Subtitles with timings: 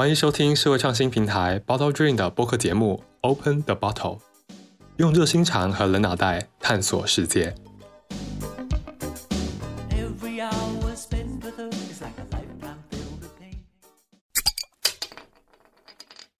[0.00, 4.20] 欢迎收听社会创新平台 Bottle Dream 的播客节目 Open the Bottle，
[4.96, 7.54] 用热心肠和冷脑袋探索世界。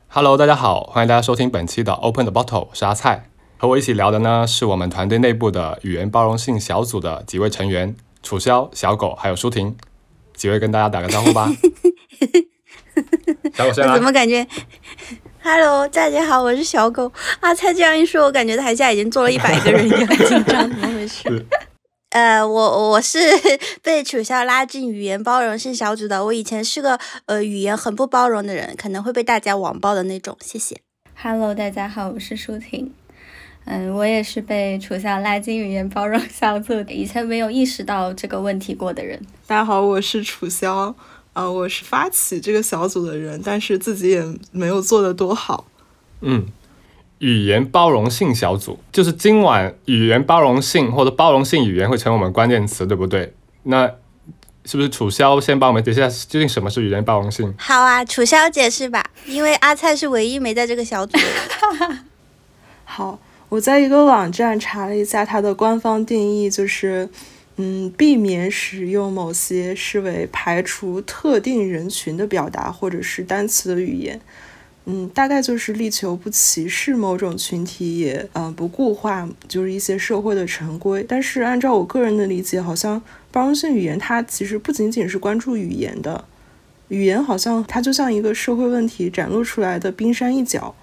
[0.09, 9.77] Hello，大家好，欢迎大家收听本期的 Open the Bottle，是阿菜和我一起聊的呢，是我们团队内部的语言包容性小组的几位成员：楚潇、小狗，还有舒婷。
[10.33, 11.53] 几位跟大家打个招呼吧。
[13.61, 14.05] 小狗先来我怎。
[14.05, 14.47] 么感觉？
[15.43, 17.13] Hello，大家好，我是小狗。
[17.41, 21.47] 阿菜这样一说，我感觉台下已经坐了一百个人一样紧张，怎么回事？
[22.11, 23.19] 呃，我我是
[23.83, 26.25] 被楚萧拉进语言包容性小组的。
[26.25, 30.37] 我以前是个呃语言很不包容的人，可能会被大家网暴的那种。
[30.41, 30.81] 谢谢。
[31.23, 32.93] Hello，大家好，我是舒婷。
[33.67, 39.21] 嗯，我也是被楚萧拉进语言包容小组，以前没有意识到这个问题过的人。
[39.47, 40.49] 大家好，我是楚
[41.35, 45.67] 萧，呃，我是发起这个小组的人，但是自己也没有做得多好。
[46.21, 46.47] 嗯，
[47.19, 53.35] 语言包容性小组就是今晚语言包容性或者包容性语言会成为我们关键词，对不对？
[53.63, 53.91] 那
[54.65, 57.55] 是不是楚萧先帮我们解释一下究竟什么是语言包容性？
[57.59, 61.19] 好啊，楚萧解释吧，因为阿菜是唯一没在这个小组。
[62.85, 67.09] 好，我在一个网站查了一下它的官方定义，就是，
[67.57, 74.19] 嗯，避免使用某些视为排除特定人群的表达或者是单词的语言。
[74.87, 81.05] 嗯，大概就是力求不歧视某种群体，也呃不固化就是一些社会的陈规。
[81.07, 83.01] 但是按照我个人的理解，好像
[83.31, 86.25] 包容性语言它其实不仅仅是关注语言的，
[86.89, 90.75] 语言好像它就像一个社会问题展露出来的冰山一角。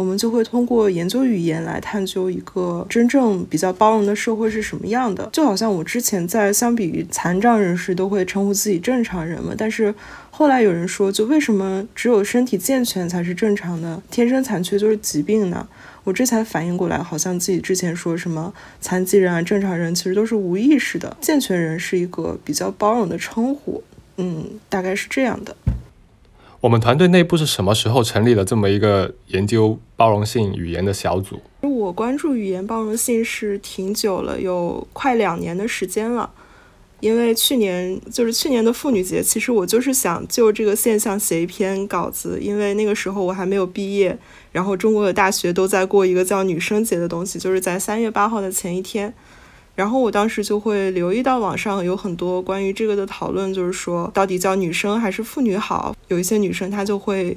[0.00, 5.28] 我们就会通过研究语言来探究一个真正比较包容的社会是什么样的。
[5.30, 9.94] 就好像我之前在相比于残障人士都会称呼自己正常人嘛，但是
[10.30, 15.68] 后来有人说，就为什么只有身体健全才是正常的，天生残缺就是疾病呢？
[16.04, 21.14] 我这才反应过来，好像自己之前说什么残疾人啊、正常人，其实都是无意识的。
[21.20, 23.82] 健全人是一个比较包容的称呼，
[24.16, 25.54] 嗯，大概是这样的。
[26.60, 31.40] 我们团队内部是什么时候成立了这么一个研究包容性语言的小组？
[31.62, 36.30] 我关注语言包容性是挺久了，有快两年的时间了。
[37.00, 44.18] 因为去年就是去年的妇女节，其实我就是想就这个现象写一篇稿子，因为那个时候我还没有毕业，
[44.52, 49.14] 然后中国的大学都在过一个叫女生节的东西，就是在三月八号的前一天。
[49.74, 55.96] 然后我当时就会留意到网上有很多关于这个的讨论，就是说到底叫女生还是妇女好？
[56.08, 57.34] 有一些女生她就会，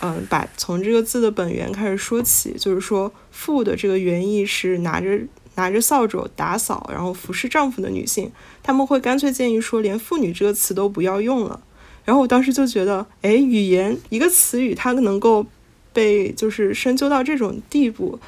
[0.00, 5.20] 嗯、把从这个字的本源开始说起，就是说“妇”的这个原意是拿着
[5.54, 8.30] 拿着扫帚打扫，然后服侍丈夫的女性，
[8.62, 11.60] 他们会干脆建议说连“妇女”这个词都不要用了。
[12.04, 15.46] 然后我当时就觉得，哎，语言一个词语它能够
[15.92, 18.18] 被就是深究到这种地步。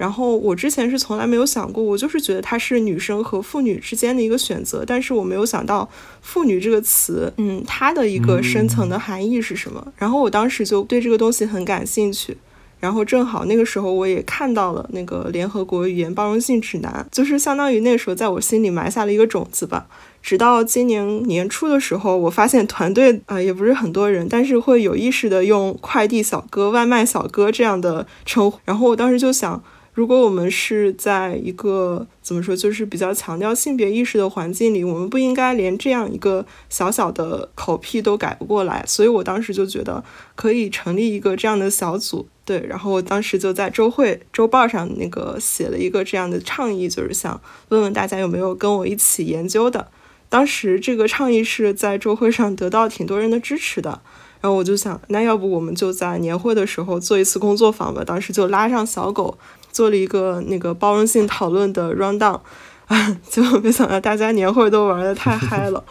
[0.00, 5.86] 然后我之前是从来没有想过，我就是觉得它是女生和妇女之间的一个选择，但是我没有想到
[6.22, 9.92] “妇女”这个词，嗯，它的一个深层的含义是什么。
[9.98, 12.34] 然后我当时就对这个东西很感兴趣。
[12.80, 19.86] 然后正好那个时候我也看到了那个联合国语言包容性指南，就是相当于那个时候在我心里埋下了一个种子吧。
[20.22, 28.58] 直到今年年初的时候，我发现团队啊、呃、也不是很多人，但是会有意识的用快递小哥、外卖小哥这样的称呼。
[28.64, 29.62] 然后我当时就想，
[29.92, 38.84] 如果我们是在一个怎么说，就是比较强调性别意识的环境里，我们不应该连这样一个小小的口癖都改不过来。
[38.86, 40.02] 所以我当时就觉得
[40.36, 42.26] 可以成立一个这样的小组。
[42.44, 49.88] 对，然后我当时就在周会周报上那个写了一个这样的倡议，就是想问问大家有没有跟我一起研究的。
[50.28, 54.00] 当时这个倡议是在周会上得到挺多人的支持的，
[54.40, 58.04] 然后我就想，那要不我们就在年会的时候做一次工作坊吧。
[58.04, 59.36] 当时就拉上小狗
[59.72, 62.40] 做了一个那个包容性讨论的 round down，
[62.86, 65.82] 啊， 结果没想到大家年会都玩的太嗨了。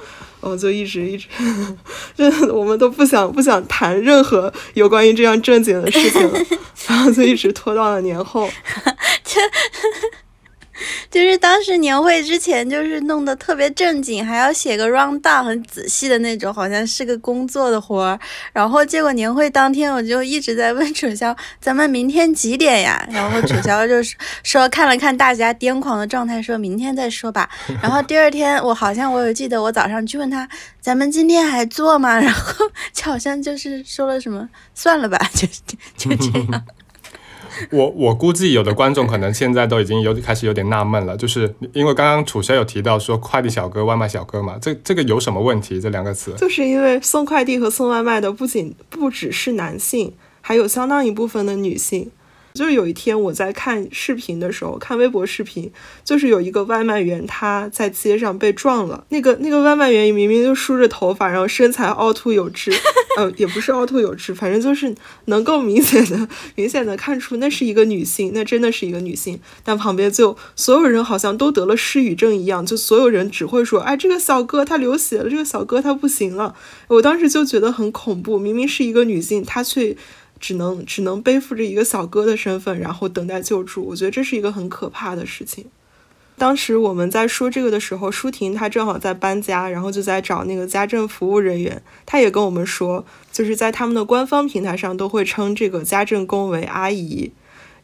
[0.41, 1.27] 我 就一直一直，
[2.15, 6.39] 真的我们都不想不想谈任何有关于这样正经的事情了，
[6.87, 8.49] 然后就一直拖到了年后。
[11.11, 18.19] 就是当时年会之前，就是弄得特别正经，还要写个 round down 很仔细的那种，好像是个工作的活儿。
[18.53, 23.07] 然后结果年会当天，我就一直在问楚萧，咱们明天几点呀？
[23.11, 27.49] 然后楚萧就是说看了看大家癫狂的状态，说明天再说吧。
[27.81, 30.47] 然后第二天，我好像我有记得，我早上去问他，
[30.79, 32.17] 咱们今天还做吗？
[32.21, 35.47] 然后 就好像就是说了什么，算了吧，就
[35.97, 36.63] 就这样。
[37.71, 45.79] 我我估计有的观众可能现在都已经有开始有点纳闷了，就是因为刚刚楚肖有提到说快递小哥、外卖小哥嘛，这这个有什么问题？
[45.79, 46.33] 这两个词？
[46.37, 52.11] 就是因为送快递和送外卖的不仅不只是男性，还有相当一部分的女性。
[52.59, 55.71] 就是有一天我在看视频的时候，看微博视频，
[56.03, 59.05] 就是有一个外卖员他在街上被撞了。
[59.07, 62.69] 那个那个外卖员明明就梳着头发，然后身材凹凸有致，
[63.15, 64.93] 呃，也不是凹凸有致，反正就是
[65.27, 69.39] 能够明显的明显的看出那是一个女性，那真的是一个女性。
[69.63, 76.53] 但旁边就所有人好像都得了失语症一样，就所有人只会说，哎，这个小哥他流血了，这个小哥他不行了。
[76.89, 79.95] 我当时就觉得很恐怖，明明是一个女性，她却。
[80.39, 83.83] 只能只能背负着一个小哥的身份，然后等待救助。
[83.85, 85.65] 我觉得这是一个很可怕的事情。
[86.37, 91.81] 当时我们在说这个的时候，舒婷她正好在搬家，然后就在找那个家政服务人员。
[92.05, 97.31] 她也跟我们说，就是在他们的官方平台上都会称这个家政工为阿姨。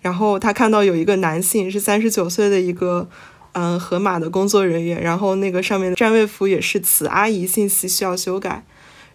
[0.01, 3.09] 然后她看到有一个男性是三十九岁的一个
[3.51, 8.65] 嗯河马的工作人员，然后那个上面的站位符也是此阿姨信息需要修改。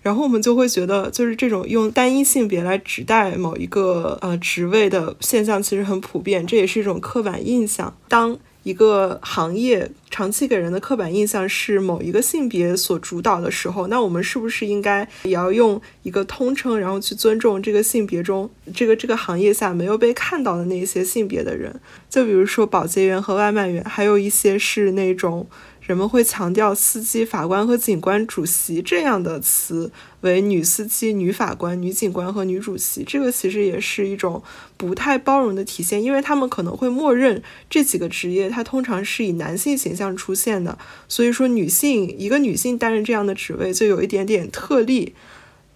[0.03, 7.95] 然后我们就会觉得，就是这种用单一性别来指代某一个呃职位的现象，其实很普遍，这也是一种刻板印象。
[8.09, 21.79] 当一个行业长期给人的刻板印象是某一个性别所主导的时候，那我们是不是应该也要用一个通称，然后去尊重这个性别中这个这个行业下没有被看到的那些性别的人？
[22.09, 25.47] 就比如说保洁员和外卖员，还有一些是那种。
[25.81, 29.91] 人们会强调司机、法官和警官、主席这样的词
[30.21, 34.41] 为女司机、女法官、女警官和女主席，这个其实也是一种
[34.77, 40.79] 不太包容的体现，因为他们可能会默认这几个职业它通常是以男性形象出现的，
[41.09, 45.15] 所以说女性一个女性担任这样的职位就有一点点特例，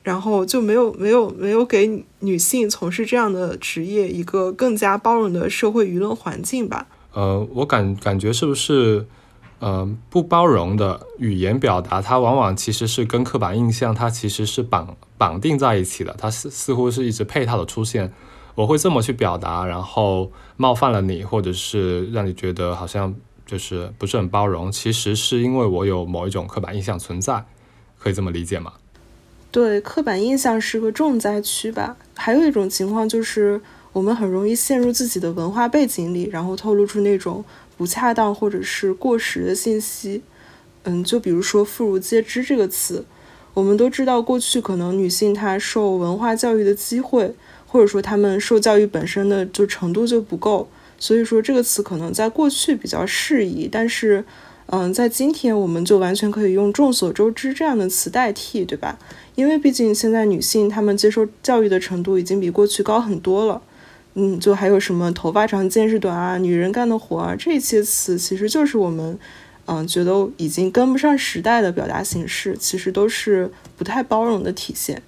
[0.05, 6.87] 然后就没有没有没有给女性从事这样的职业一个更加包容的社会舆论环境吧。
[7.15, 9.07] 呃，我感感觉是不是？
[9.59, 18.13] 呃，不包容的语言表达，它往往其实是跟刻板印象，它其实是绑绑定在一起的，它似似乎是一直配套的出现。
[18.55, 23.15] 我会这么去表达，然后冒犯了你，或者是让你觉得好像
[23.45, 27.45] 就是不是很包容，其实是因为我有某一种刻板印象存在，
[27.99, 28.75] 可以这么理解吗？
[29.51, 31.97] 对，刻板印象是个重灾区吧。
[32.15, 33.61] 还有一种情况就是，
[33.95, 37.43] 我们很容易陷入自己的文化背景里，然后透露出那种。
[37.77, 40.23] 不恰当或者是过时的信息，
[40.85, 43.05] 嗯，就比如说“妇孺皆知”这个词，
[43.53, 47.35] 我们都知道，过去可能女性她受文化教育的机会，
[47.67, 50.69] 或者说她们受教育本身的就程度就不够，
[51.01, 54.25] 所以说这个词可能在过去比较适宜，但是，
[54.67, 58.97] 嗯，在今天我们就完全可以用“众所周知”这样的词代替，对吧？
[59.35, 63.61] 因为毕竟现在女性她们接受教育的程度已经比过去高很多了。
[64.15, 69.19] 嗯，就还有什么头发长见识短啊，女人干的活啊，这些词其实就是我们，
[69.67, 75.03] 嗯，觉得已经跟不上时代的表达形式，其实都是不太包容的体现。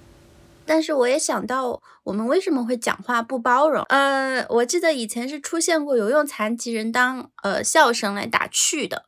[0.65, 3.83] 但是我也想到，我们为什么会讲话不包容？
[3.87, 9.05] 呃，我记得以前是出现过有用残疾人当呃笑声来打趣的。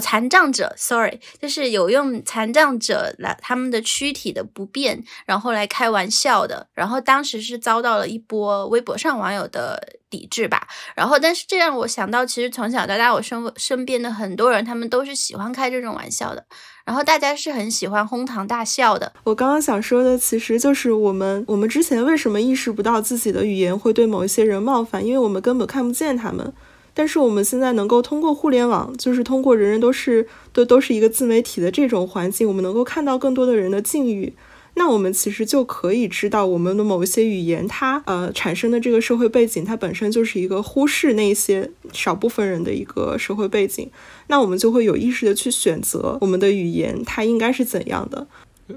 [0.00, 10.66] 残障者，sorry，就是有用残障者来他们的躯体的不便，然后来开玩笑的，然后当时是遭到了一波微博上网友的抵制吧。
[10.94, 16.44] 然后，但是这让我想到，其实从小到大，我身身边的很多人，他们都是喜欢开这种玩笑的，
[16.84, 19.12] 然后大家是很喜欢哄堂大笑的。
[19.24, 26.52] 我刚刚想说的，其实就是我们，我们之前为什么意识不到自己的语言会对某一些人冒犯，因为我们根本看不见他们。
[26.98, 34.32] 但是我们现在能够通过互联网，就是通过人人都是都都是一个自媒体的这种环境，我们能够看到更多的人的境遇。
[34.78, 43.90] 那我们其实就可以知道，我们的某一些语言，它呃产生的这个社会背景，它本身就是一个忽视那些少部分人的一个社会背景。
[44.28, 48.26] 那我们就会有意识的去选择我们的语言，它应该是怎样的。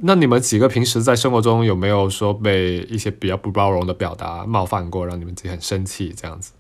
[0.02, 6.52] 那你们几个平时在生活中有没有说被一些比较不包容的表达冒犯过，让你们自己很生气这样子？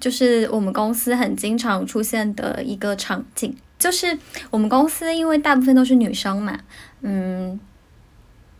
[0.00, 4.18] 就是我们公司很经常出现的一个场景，就是
[4.50, 6.58] 我们公司因为大部分都是女生嘛，
[7.02, 7.58] 嗯，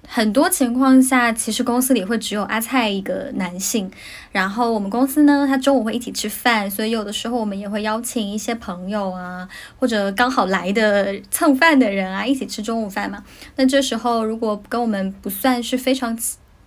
[0.06, 3.90] 很多情况下其实公司里会只有阿菜一个男性，
[4.32, 9.48] 然后我们公司呢，他中午会一起吃饭，所以有的时候我们也会邀请一些朋友啊，
[9.78, 13.24] 或者刚好来的蹭饭的人啊，一起吃中午饭嘛。
[13.56, 16.18] 那这时候如果跟我们不算是非常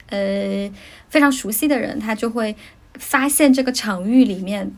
[0.09, 0.71] 呃
[1.09, 2.55] 非常熟悉的人，他就会。
[3.00, 4.72] 发现这个场域里面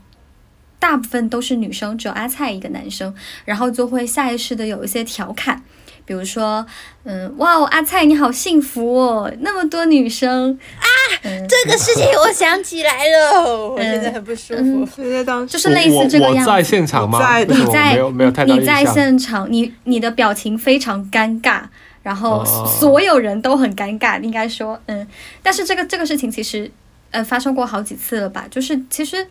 [0.80, 3.14] 大部分都是女生，只有阿菜一个男生，
[3.46, 5.62] 然后就会下意识的有一些调侃，
[6.06, 6.66] 比如说，
[7.04, 10.88] 嗯，哇哦，阿菜你好幸福哦，那么多女生啊，
[11.24, 14.62] 嗯，这个事情我想起来了，我现在很不舒服。
[14.62, 17.20] 嗯所以在当就是类似这个样子在现场吗？
[17.20, 18.86] 在你在没有没有太大你在。
[18.86, 21.62] 现场，你你的表情非常尴尬，
[22.02, 25.06] 然后哦所有人都很尴尬，应该说，嗯，
[25.44, 26.72] 但是这个这个事情其实
[27.12, 28.46] 呃发生过好几次了吧？
[28.50, 29.25] 就是其实，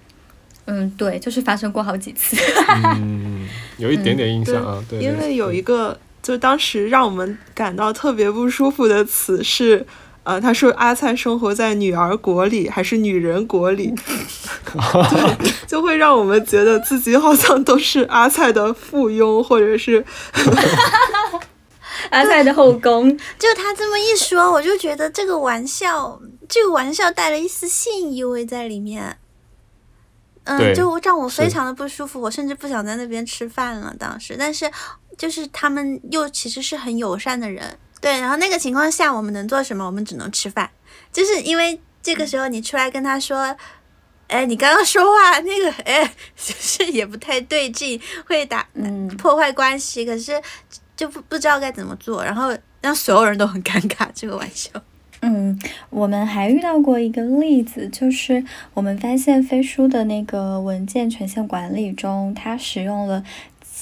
[0.67, 2.37] 嗯，对，就是发生过好几次。
[2.97, 9.87] 嗯，有一点点印象啊，对，对因为有一个，就当时让我们感到特别不舒服的词是，
[10.25, 13.95] 呃，他说阿菜生活在女儿国里还是女人国里，
[14.67, 20.05] 对，就会让我们觉得自己好像都是阿菜的附庸，或者是
[22.11, 29.19] 阿菜的后宫，就他这么一说，我就觉得这个玩笑，这个玩笑带了一丝性意味在里面。
[30.45, 33.95] 嗯，就让我非常的不舒服，我甚至不想在那边吃饭了。
[33.99, 34.71] 当时，但是
[35.17, 38.19] 就是他们又其实是很友善的人，对。
[38.19, 39.85] 然后那个情况下，我们能做什么？
[39.85, 40.71] 我们只能吃饭，
[41.13, 43.55] 就是因为这个时候你出来跟他说。
[44.29, 46.05] 哎，你刚刚说话那个， 哎，
[46.37, 50.39] 就是也不太对劲，会打嗯，破坏关系，可是
[50.95, 54.07] 就不不知道该怎么做，然后让所有人都很尴尬。
[54.15, 54.71] 这个玩笑，
[55.21, 55.59] 嗯，
[55.91, 58.45] 我们还遇到过一个例子，就是
[58.75, 63.25] 我们发现飞书的那个文件权限管理中，它使用了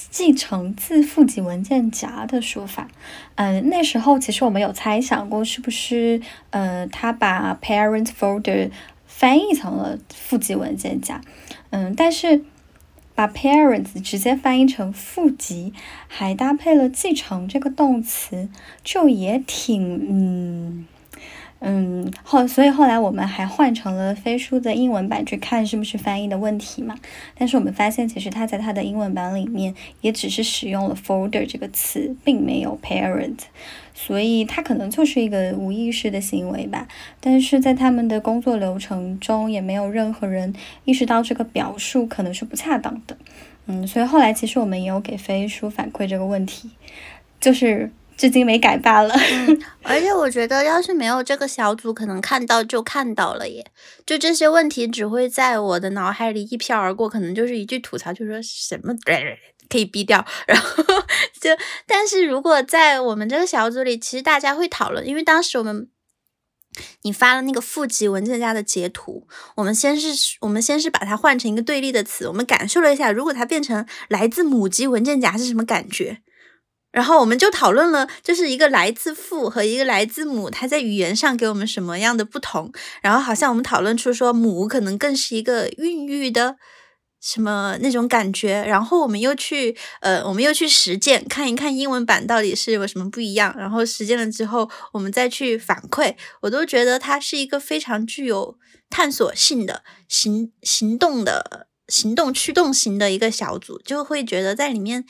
[0.09, 2.87] 继承自负极文件夹的说法。
[3.35, 8.71] 嗯、那时候其实我们有猜想过，是不是呃，他把 parent folder
[9.05, 11.21] 翻译成了负极文件夹。
[11.69, 12.41] 嗯，但是
[13.13, 15.71] 把 parents 直接翻译成负极，
[16.07, 18.49] 还搭配了继承这个动词，
[18.83, 20.87] 就也挺嗯。
[21.59, 26.93] 嗯，后所以后来我们还换成了飞书的英文版去看是不是翻译的问题嘛。
[27.35, 33.39] 但是我们发现，其实它在它的英文版里面也只是使用了 folder 这个词，并没有 parent，
[33.95, 36.87] 所以它可能就是一个无意识的行为吧。
[37.19, 40.53] 但是在他们的工作流程中，也没有任何人
[40.85, 43.17] 意识到这个表述可能是不恰当的。
[43.65, 46.69] 嗯，所以后来其实我们也有给飞书反馈这个问题，
[47.41, 49.13] 就是至今没改罢了。
[49.83, 53.65] 而且我觉得，要是没有这个小组，可能看到就看到了耶。
[54.05, 58.93] 就这些问题只会在我的脑海里一飘而过，可能就是一句吐槽，就说什么
[59.69, 60.25] 可以逼掉。
[60.47, 60.83] 然后
[61.39, 61.51] 就，
[61.85, 65.89] 但是如果在我们这个小组里，其实大家会讨论，因为当时我们。
[67.01, 76.21] 你发了那个负极文件夹的截图，我们先是，我们先是把它换成一个对立的词，我们感受了一下，如果它变成来自母级文件夹是什么感觉？
[76.97, 82.71] 然后我们就讨论了，就是一个来自父和一个来自母，它在语言上给我们什么样的不同。
[83.03, 86.55] 然后好像我们讨论出说，母可能更是一个孕育的
[87.21, 88.63] 什么那种感觉。
[88.67, 93.53] 然后我们又去呃，我们又去实践，看一看英文版到底是有什么不一样。
[93.55, 98.57] 然后实践了之后，我们再去反馈，我都觉得它是一个非常具有
[98.89, 105.05] 探索性的行行动的行动驱动型的一个小组，就会觉得在里面。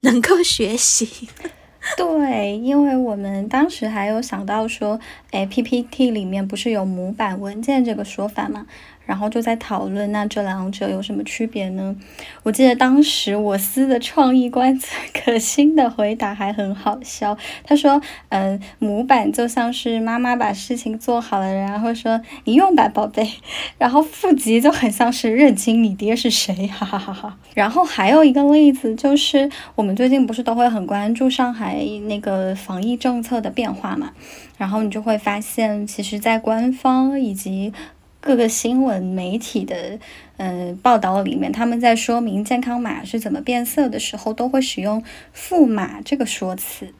[0.02, 1.28] 能够学习，
[1.96, 4.98] 对，因为我们当时还有想到说，
[5.30, 8.66] 哎，PPT 里面不是有模板文件这个说法吗，
[9.10, 11.96] 然后就在讨论那这两者有什么区别呢？
[12.44, 14.78] 我记得当时我司的创意官
[15.12, 23.28] 可心的回答还很好笑，他说，嗯、模板就像是妈妈把事情做好了，然后说你用吧，宝贝，
[23.78, 27.36] 然后负极就很像是认清你爹是谁，哈哈哈哈。
[27.54, 34.12] 然后还有一个例子就是，我们最近不是都会很关注上海那个防疫政策的变化嘛，
[34.56, 37.72] 然后你就会发现，其实，在官方以及
[38.20, 39.98] 各个新闻媒体的
[40.36, 46.92] 呃报道里面，他们在说明健康码是怎么变色的时候，都会使用“赋码”这个说辞。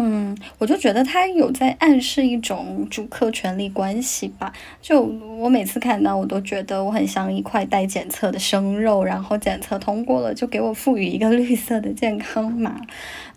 [0.00, 4.52] 嗯，我就觉得他有在暗示一种主客权利关系吧。
[4.80, 12.80] 就我每次看到，我都觉得我很像一块待检测的生肉，然后检测通过了，就给我赋予一个 绿色的健康码。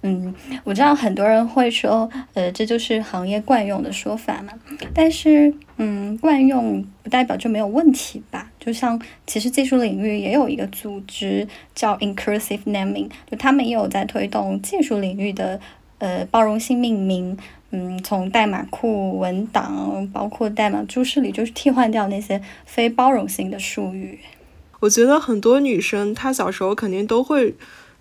[0.03, 0.31] 嗯，
[0.63, 4.53] 我知道很多人会说，呃，这就是行业惯用的说法嘛。
[4.93, 8.51] 但是，嗯，惯用不代表就没有问题吧？
[8.59, 15.59] 就像其实技术领域也有一个组织叫 Inclusive Naming，就他们也有在推动技术领域的。
[16.01, 17.37] 呃，包容性命名，
[17.69, 24.17] 嗯，从代码库、文档，包括代码注释里，就是替换掉那些非包容性的术语。
[24.79, 27.53] 我觉得很多女生她小时候肯定都会，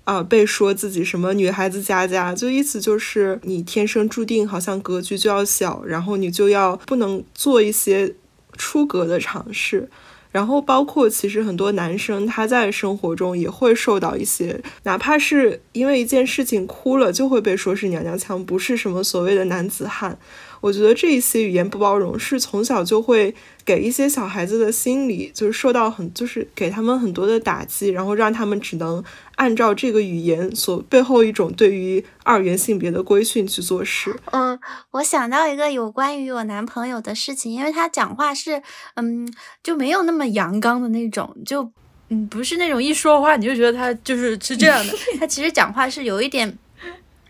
[0.05, 8.15] 啊、被说自己什么女孩子家家，就意思就是你天生注定好像格局就要小，然后你就要不能做一些
[8.57, 9.91] 出格的尝试。
[10.31, 20.19] 然后包括其实很多男生他在生活中也会受到一些，哪怕是因为一件事情哭了，就会被说是娘娘腔，不是什么所谓的男子汉。
[20.61, 29.03] 我觉得这一些语言不包容是从小就会给一些小孩子的心理就是受到很就是给他们很多的打击，然后让他们只能
[29.37, 34.15] 按照这个语言所背后一种对于二元性别的规训去做事。
[34.33, 34.59] 嗯，
[34.91, 38.63] 我想到一个有关于我男朋友的事情，因为他讲话是，
[38.97, 41.71] 嗯，就没有那么阳刚的那种，就，
[42.09, 46.59] 嗯，不是那种一说话你就觉得他就是是这样的， 他其实讲话是有一点，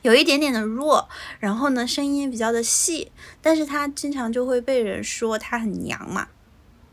[0.02, 6.28] 有一点点的弱，然后呢，声音也比较的细，但是他经常就会被人说他很娘嘛。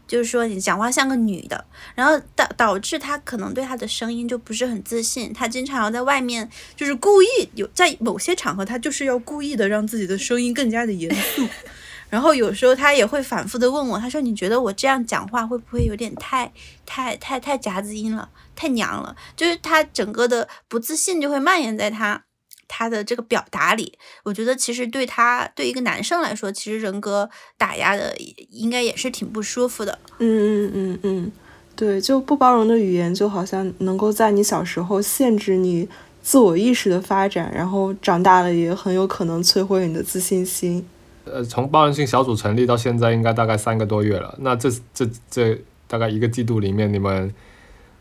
[0.07, 11.45] 就是说你讲话像个女的，然后导导致他可能对他的声音就不是很自信，他经常要在外面就是故意有在某些场合他就是要故意的让自己的声音更加的严肃，
[12.09, 16.49] 然后有时候他也会反复的问我，他说你觉得我这样讲话会不会有点太
[16.85, 19.13] 太太太夹子音了，太娘了？
[19.35, 22.23] 就是他整个的不自信就会蔓延在他。
[22.67, 23.93] 他的这个表达里，
[24.24, 28.15] 我觉得其实对他对一个男生来说，其实人格打压的
[28.51, 29.97] 应该也是挺不舒服的。
[30.19, 31.31] 嗯嗯嗯嗯，
[31.75, 35.88] 对，就不包容的语言，就好像能够在你小时候限制你
[36.21, 40.86] 自我意识的发展，然后长大了也很有可能摧毁你的自信心。
[41.25, 44.36] 呃，从包容性小组成立到现在，应该大概三个多月了。
[44.39, 47.33] 那这这这大概一个季度里面，你们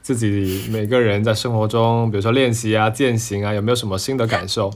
[0.06, 4.72] 自己每个人在生活中，比如说练习啊、践行啊，有没有什么新的感受？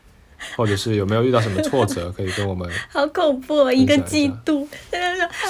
[0.56, 4.68] 或者是有没有遇到什么挫折，可以跟我们好恐怖、哦，一个季度。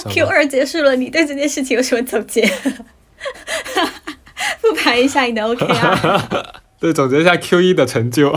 [0.08, 2.46] Q 二结束了，你对这件事情有什么总结？
[4.62, 6.52] 复盘一下你的 OK 啊。
[6.78, 8.32] 对总结一下 Q 一的成就？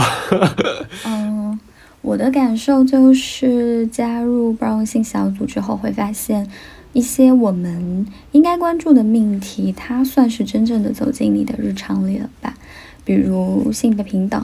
[1.06, 1.60] 嗯，
[2.02, 6.50] 我的感受就是加入包容性小组之后，会发现
[6.98, 12.56] 一些我们应该关注的命题，它算是真正的走进你的日常里了吧？
[13.06, 14.44] 比如性别平等，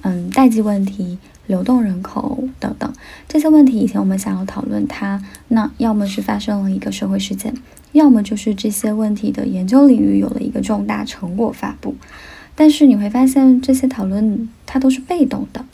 [0.00, 2.90] 嗯，代际问题、流动人口等等
[3.28, 7.52] 这些问题，以前我们想要讨论它，那要么是发生了一个社会事件，
[7.92, 11.94] 要么就是这些问题的研究领域有了一个重大成果发布。
[12.54, 15.66] 但是你会发现，这些讨论它都是被动的，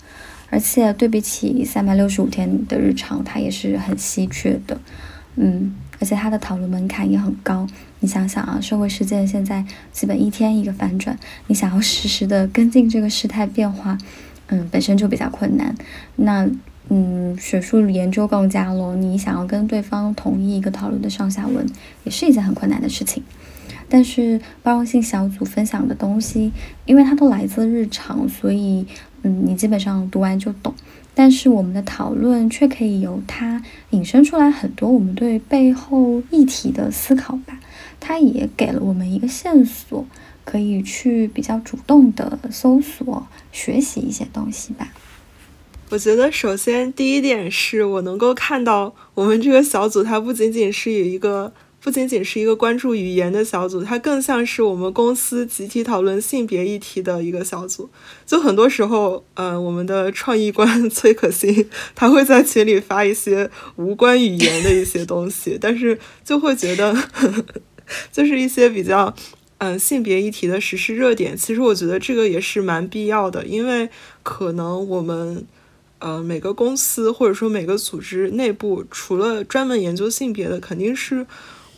[0.51, 4.81] 而且对比起三百六十五天的日常，它也是很稀缺的。
[5.39, 7.67] 嗯，而且它的讨论门槛也很高。
[8.01, 13.97] 你想想啊，社会事件现在基本一天一个反转，你想要实时的跟进这个事态变化，
[14.49, 15.75] 嗯，本身就比较困难。
[16.17, 16.49] 那
[16.89, 21.67] 嗯，学术研究更加咯，你想要跟对方统一一个讨论的上下文，
[22.05, 23.23] 也是一件很困难的事情。
[23.89, 26.53] 但是包容性小组分享的东西，
[26.85, 28.87] 因为它都来自日常，所以
[29.23, 30.75] 嗯，你基本上读完就懂。
[31.19, 37.59] 但是我们的讨论却可以由它引申出来很多我们对背后议题的思考吧。
[37.99, 40.05] 它也给了我们一个线索，
[40.45, 44.93] 可以去比较主动的搜索、学习一些东西吧。
[45.89, 51.55] 我觉得首先第一点是我能够看到我们这个小组，它不仅仅是有一个。
[51.87, 57.89] 不仅仅是一个关注语言的小组，它更像是我们公司集体讨论性别议题的一个小组。
[58.27, 66.93] 就很多时候，呃，我们的创意官 崔可欣，他会在群里发一些无关语言的一些东西，但是就会觉得，
[68.11, 69.15] 就是一些比较，
[69.59, 71.37] 嗯、性别议题的时事热点。
[71.37, 73.89] 其实我觉得这个也是蛮必要的，因为
[74.25, 75.47] 可能我们。
[75.99, 81.27] 呃，每个公司或者说每个组织内部，除了专门研究性别的，肯定是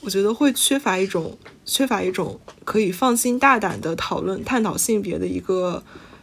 [0.00, 5.82] 我觉得会缺乏一种缺乏一种可以放心大胆的讨论探讨性别的一个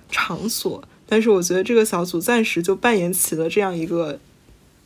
[0.09, 0.83] 场所。
[1.07, 4.19] 但是我觉得这个小组暂时就扮演起了这样一个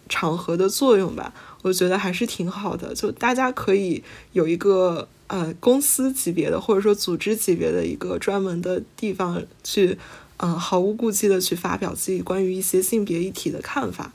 [0.08, 2.94] 场合的作用吧，我觉得还是挺好的。
[2.94, 9.98] 就大家可以有一个呃公司级别的或者说组织级别的一个专门的地方去。
[10.42, 14.14] 嗯，毫无顾忌的去发表自己关于一些性别议题的看法。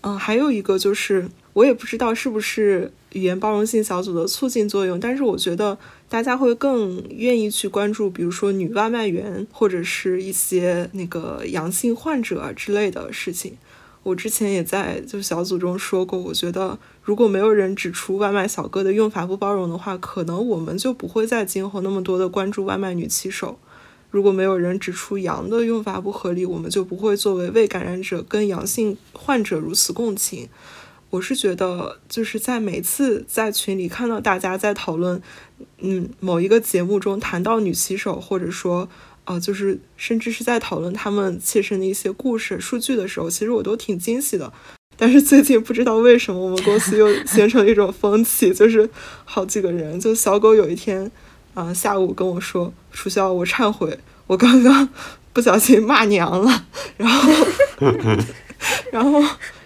[0.00, 13.56] 嗯，还有一个就是，我也不知道是不是语言包容性小组的促进作用，但是我觉得大家会更愿意去关注，比如说女外卖员或者是一些那个阳性患者啊之类的事情。
[14.02, 23.58] 我之前也在就小组中说过，我觉得如果没有人指出外卖小哥的用法不包容的话，可能我们就不会在今后那么多的关注外卖女骑手。
[24.12, 30.48] 如果没有人指出阳的用法不合理，我们就不会作为未感染者跟阳性患者如此共情。
[31.10, 35.20] 我是觉得，就是在每次在群里看到大家在讨论，
[35.78, 38.88] 嗯，某一个节目中谈到女骑手，或者说，
[39.24, 44.52] 呃，就是甚至是在讨论他们切身的一些故事、数据的时候，其实我都挺惊喜的。
[44.96, 48.88] 但是最近不知道为什么，我们公司又 形成了一种风气，就是
[49.24, 51.10] 好几个人，就小狗有一天。
[51.54, 54.86] 啊、下午跟我说，楚萧，我忏悔，我刚刚
[55.32, 56.66] 不小心骂娘了，
[56.98, 57.32] 然后，
[58.92, 59.22] 然后，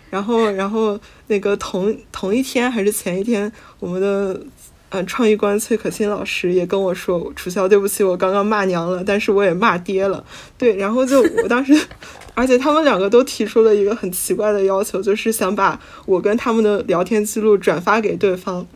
[0.09, 1.01] 然后，然后
[1.31, 4.41] 那个同同一天还是前一天，我们的
[4.89, 10.25] 呃创意官崔可欣老师也跟我说，楚萧，对不起，我刚刚骂娘了，但是我也骂爹了。
[10.59, 11.73] 对，然后就我当时，
[12.35, 18.67] 而且他们两个都提出了一个很奇怪的要求，就是想把我跟他们的聊天记录转发给对方。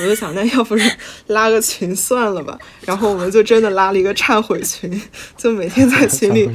[0.00, 0.90] 我就想，那要不是
[1.26, 2.58] 拉个群算了吧？
[2.86, 5.02] 然后我们就真的拉了一个忏悔群，
[5.36, 6.48] 就每天在群里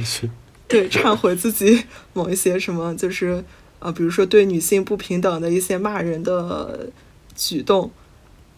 [0.66, 3.44] 对忏悔自己某一些什么，就是
[3.82, 6.90] 呃，比如说对女性不平等的一些骂人的
[7.34, 7.90] 举动。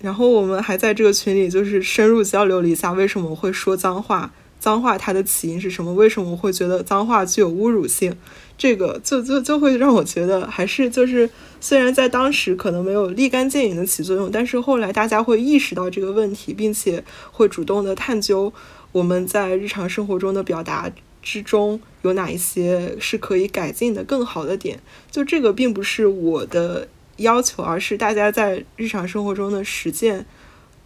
[0.01, 8.15] 然后我们还在这个群里就是深入交流了一下，为什么会说脏话，脏话它的起因是什么，为什么会觉得脏话具有侮辱性，
[8.59, 18.53] 这个就就就会让我觉得还是就是虽然在当时可能没有立竿见影的起作用，但是后来大家会意识到这个问题，并且会主动的探究
[18.93, 20.93] 我们在日常生活中的表达
[21.25, 24.79] 之中有哪一些是可以改进的更好的点。
[25.11, 30.25] 就这个并不是我的要求，而是大家在日常生活中的实践，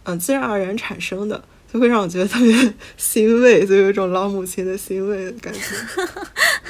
[0.05, 1.43] 嗯、自然而然产生的。
[1.71, 5.59] 就会让我觉得特别 欣慰，就有一种老母亲的欣慰的感觉。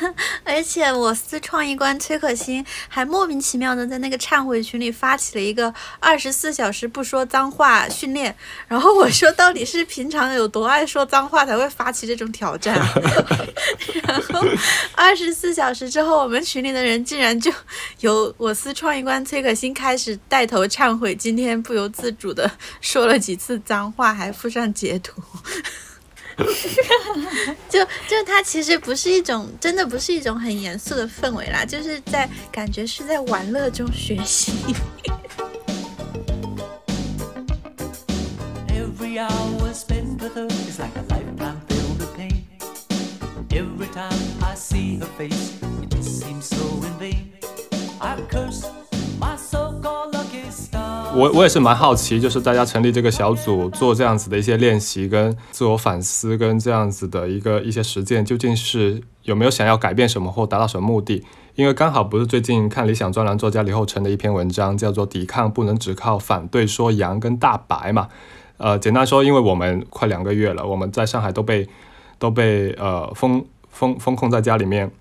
[0.43, 8.35] 而且我司创意官崔可欣还莫名其妙的在那个忏悔群里发起了一个二十四小时不说脏话训练，
[8.67, 12.75] 然后我说到底是平常有多爱说脏话才会发起这种挑战？
[14.03, 14.41] 然后
[14.95, 17.51] 二十四小时之后，我们群里的人竟然就
[17.99, 22.49] 由我司创意官崔可欣开始带头忏悔，今天不由自主的
[22.81, 25.21] 说了几次脏话，还附上截图。
[27.69, 34.53] 就就它其实不是一种，真的不是一种很严肃的氛围啦，就是在感觉是在玩乐中学习。
[51.15, 61.23] 我我也是蛮好奇，就是大家成立这个小组做这样子的一些练习、跟自我反思、跟这样子的一个一些实践，究竟是有没有想要改变什么或达到什么目的？
[61.55, 68.07] 因为刚好不是最近看理想专栏作家李厚成的一篇文章，叫做《抵抗不能只靠反对说阳跟大白》嘛。
[68.57, 71.67] 呃，简单说，因为我们快两个月了，我们在上海都被
[72.17, 74.91] 都被呃封封封控在家里面，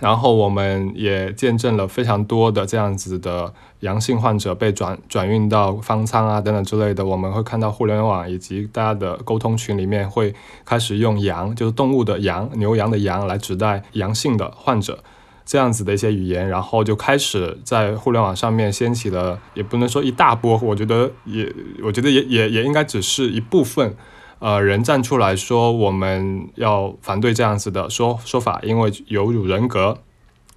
[0.00, 7.04] 然后我们也见证了非常多的这样子的阳性患者被转转运到方舱啊等等之类的。
[7.04, 15.02] 我们会看到互联网以及大家的沟通群里面会开始用羊，就是动物的羊、牛羊的羊来指代阳性的患者。
[15.48, 21.48] 这样子的一些语言，然后就开始在互联网上面掀起了，也不能说一大波，我觉得也，
[21.84, 23.94] 我觉得也也也应该只是一部分，
[24.38, 29.98] 呃，人站出来说我们要反对这样子的说说法，因为有辱人格，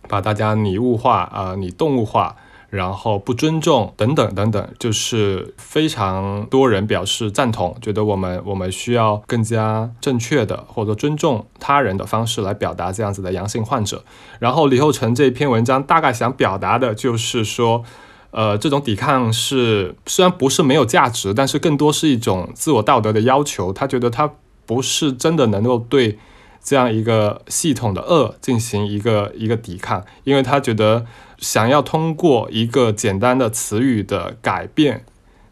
[0.07, 2.35] 把大家拟物化啊、呃拟动物化，
[2.69, 14.03] 然后不尊重等等等等，就是非常多人表示赞同，觉得我们我们需要更加正确的或者尊重他人的方式来表达这样子的阳性患者。
[14.39, 17.83] 然后李厚成这篇文章大概想表达的就是说，
[18.31, 23.73] 呃，这种抵抗是虽然不是没有价值，但是更多是一种自我道德的要求。
[23.73, 24.31] 他觉得他
[24.65, 26.19] 不是真的能够对
[26.63, 31.05] 这样一个系统的恶进行一个一个抵抗，因为他觉得
[31.39, 35.05] 想要通过一个简单的词语的改变，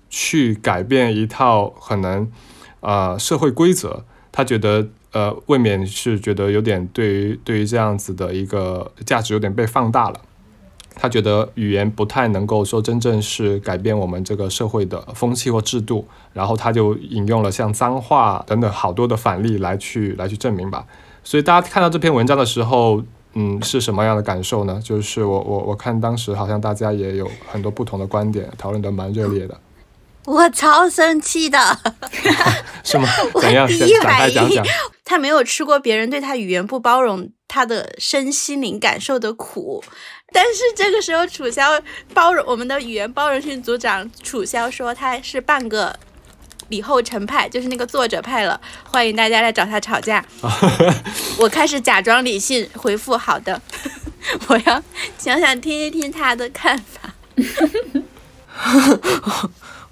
[0.10, 2.32] 去改变一套可能
[2.82, 10.22] 呃社会规则，他觉得呃未免是觉得有点对于对于这样子的一个价值有点被放大了。
[11.00, 20.86] 他觉得语言不太能够说真正是改变我们这个社会的风气或制度，然后他就引用了像脏话等等好多的反例来去来去证明吧。
[21.24, 24.80] 所以大家看到这篇文章的时候，嗯，是什么样的感受呢？
[24.84, 29.56] 就是我我我看当时好像大家也有很多不同的观点，讨论的蛮热烈的，
[30.28, 31.58] 我超生气的，
[32.84, 33.08] 是吗？
[33.40, 33.66] 怎样？
[33.66, 34.66] 第一反应讲讲。
[35.06, 39.82] 他没有吃过别人对他语言不包容他的身心灵感受的苦。
[40.34, 41.82] 但是这个时候，楚萧
[42.14, 45.98] 包容我们的语言包容性组长楚萧说他是半个
[46.68, 50.26] 李后成派，就是那个作者派了，欢迎大家来找他吵架。
[51.40, 53.62] 我开始假装理性回复好的，
[54.50, 54.84] 我要
[55.18, 57.14] 想想听一听他的看法。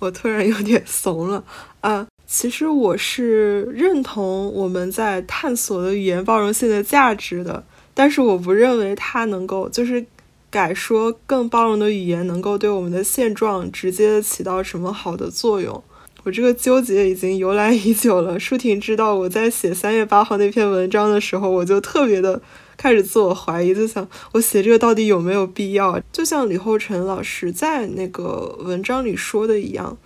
[0.06, 1.44] 我突然有点怂了
[1.82, 2.06] 啊！
[2.28, 7.64] 其实我是认同我们在探索的语言包容性的价值的，
[7.96, 10.06] 但是我不认为它能够就是
[10.52, 15.84] 改说更包容的语言能够对我们的现状直接的起到什么好的作用。
[16.24, 18.40] 我这个纠结已经由来已久了。
[18.40, 22.40] 舒婷知道我在写三月八号那篇文章的时候，我就特别的
[22.78, 26.00] 开始自我怀疑，就想我写这个到底有没有必要？
[26.12, 29.98] 就像李厚成老师在那个文章里说的一样，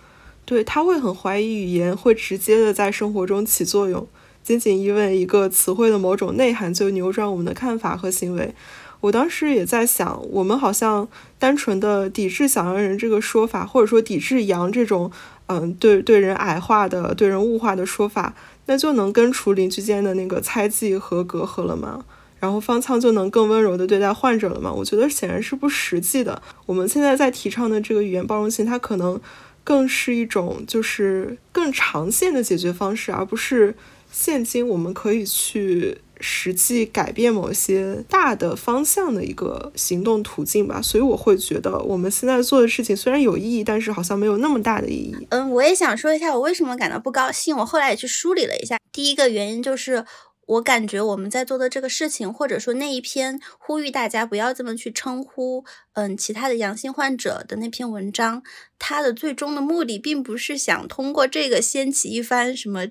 [0.44, 4.06] 对他会很怀疑语言会直接的在生活中起作用，
[4.42, 8.54] 仅仅因为一个词汇的某种内涵就扭转我们的看法和行为。
[9.00, 15.10] 我当时也在想，我们好像单纯的抵制“小洋人”这个说法，或者说抵制“洋”这种，
[15.46, 18.34] 嗯，对对人矮化的、对人物化的说法，
[18.66, 22.04] 那就能根除邻居间的那个猜忌和隔阂了吗？
[22.40, 24.72] 然后方舱就能更温柔的对待患者了吗？
[24.72, 26.42] 我觉得显然是不实际的。
[26.66, 29.20] 我们现在在提倡的这个语言包容性，它可能
[29.62, 33.76] 更是一种就是更长线的解决方式，而不是
[34.10, 35.98] 现今我们可以去。
[36.22, 45.16] 实际改变某些大的方向的一个行动途径吧，所以我会觉得我们现在做的事情虽然有意义，但是好像没有那么大的意义。
[45.30, 47.56] 嗯，我也想说一下我为什么感到不高兴。
[47.56, 50.04] 我后来也去梳理了一下，第一个原因就是
[50.50, 58.42] 我感觉我们在做的这个事情，或者说那一篇呼吁大家不要这么去称呼嗯其他的阳性患者的那篇文章，
[58.78, 62.88] 它的最终的目的并不是想通过这个掀起一番什么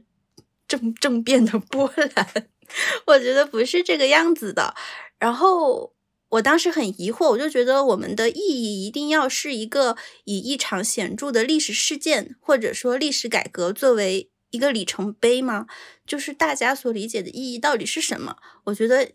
[0.68, 2.48] 政政变的波澜。
[3.08, 4.76] 我觉得不是这个样子的。
[5.18, 5.94] 然后
[6.30, 15.68] 我当时很疑惑，我就觉得我们的意义一定要是一个以一场显著的历史事件或者说历史改革作为一个里程碑吗？
[16.06, 18.38] 就是大家所理解的意义到底是什么？
[18.66, 19.12] 我觉得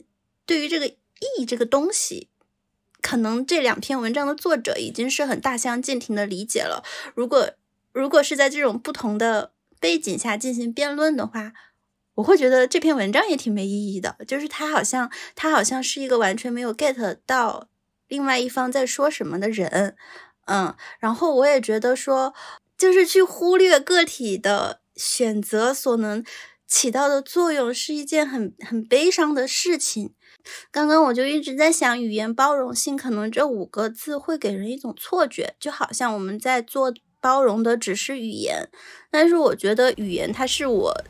[0.47, 0.97] 对于这个意
[1.39, 2.29] 义这个东西，
[3.01, 6.85] 可能这两篇文章的作者已经是很大相径庭的理解了。
[7.15, 7.51] 如果
[7.93, 11.53] 如果是在这种不同的背景下进行辩论的话。
[12.17, 17.67] 我会觉得这篇文章也挺没意义的，就是他好像他好像是一个完全没有 get 到
[18.07, 19.97] 另外一方在说什么的人，
[20.47, 22.33] 嗯，然后我也觉得说，
[22.79, 26.25] 就是去忽略个体的选择所能
[26.67, 30.15] 起到的作用是一件很很悲伤的事情。
[30.71, 38.69] 刚刚我就一直在想，语言包容性可能这五个字会给人一种错觉，就好像我们在做包容的只是语言，
[39.11, 41.05] 但是我觉得语言它是我。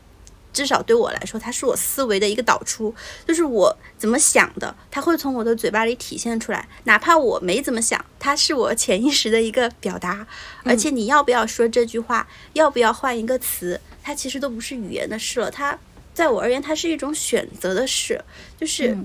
[0.54, 2.94] 至少对我来说，它是我思维的一个导出，
[3.26, 6.68] 就是我怎么想的，它会从我的嘴巴里体现出来。
[6.84, 10.26] 哪怕我没怎么想，它是我潜意识的一个表达。
[10.62, 15.50] 而且你要不要说这句话，要不要换一个词，它其实都不是语言的事了。
[15.50, 15.76] 它
[16.14, 18.24] 在我而言，它是一种选择的事，
[18.56, 18.96] 就是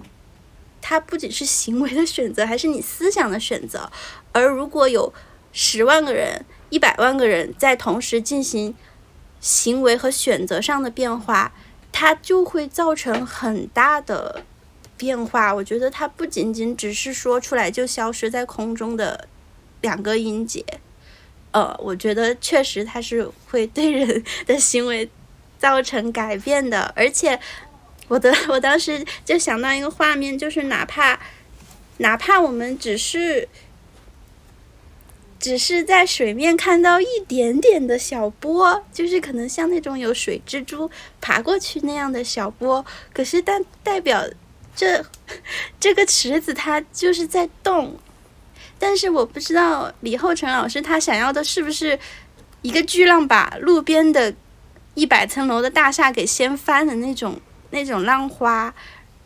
[0.79, 3.91] 它不仅是行为的选择，还是你思想的选择。
[4.31, 5.12] 而如果有
[5.51, 8.75] 十万个人、一百万个人在同时进行。
[9.39, 11.54] 行为和选择上的变化，
[11.91, 14.43] 它就会造成很大的
[14.97, 15.54] 变化。
[15.54, 19.28] 我觉得它不仅仅只是说出来就消失在空中的
[19.82, 20.65] 两个音节，
[21.52, 25.10] 呃，我觉得确实它是会对人的行为
[25.58, 26.93] 造成改变的。
[26.95, 27.39] 而且，
[28.08, 31.19] 我的我当时就想到一个画面，就是哪怕
[31.97, 33.47] 哪怕我们只是。
[35.39, 44.21] 只是在水面看到一点点的小波，就是可能像那种有水蜘蛛爬过去那样的小波，可是但代表
[44.75, 45.04] 这
[45.80, 47.97] 这个池子它就是在动。
[48.78, 51.99] 但是我不知道李厚成老师他想要的是不是
[52.62, 54.34] 一个巨浪把路边的
[54.93, 57.39] 一百层楼的大厦给掀翻的那种
[57.71, 58.73] 那种浪花。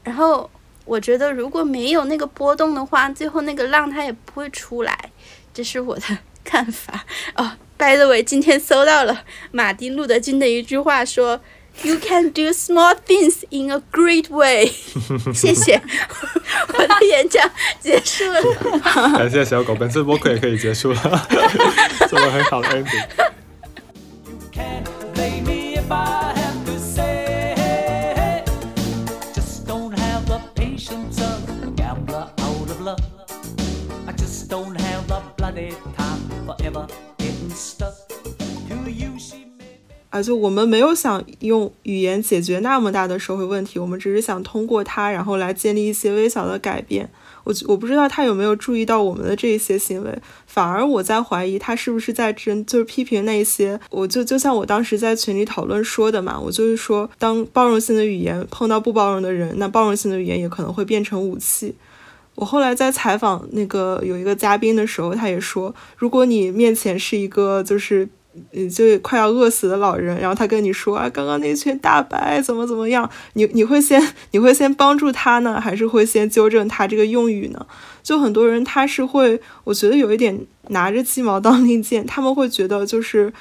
[0.04, 0.50] 然后
[0.86, 5.12] 我觉得如果没有那个波动的话，最后那个浪它也不会出来。
[5.54, 6.04] 这是我的
[6.44, 7.52] 看法哦。
[7.78, 11.42] By the way，今天搜到了马丁路德金的一句话，说
[11.82, 14.72] ：“You can do small things in a great way。
[15.34, 15.82] ”谢谢，
[16.70, 17.50] 我的演讲
[17.82, 18.42] 结束了。
[19.18, 21.28] 感谢小狗，本次播客也可以结束了，
[22.08, 23.04] 做了很好的 ending。
[40.14, 47.10] 而且我们没有想用语言解决那么大的社会问题，我们只是想通过它，然后来建立一些微小的改变。
[47.44, 53.80] 我我不知道他有没有注意到我们的这一些行为，反而我在怀疑他是不是在针，就是批评那些。
[53.90, 61.74] 我就就像我当时在群里讨论说的嘛，我就是说，当包容性的语言碰到不包容的人，那包容性的语言也可能会变成武器。
[62.36, 68.08] 我后来在采访那个有一个嘉宾的时候，他也说，如果你面前是一个就是。
[68.52, 73.10] 嗯，就快要饿死的老人，然后他跟你说啊，刚刚那群大白怎么怎么样？
[73.34, 77.66] 你你会先你会先帮助他呢，还是会先纠正他这个用语呢？
[78.02, 80.38] 就很多人他是会，我觉得有一点
[80.70, 83.32] 拿着鸡毛当令箭，他们会觉得就是，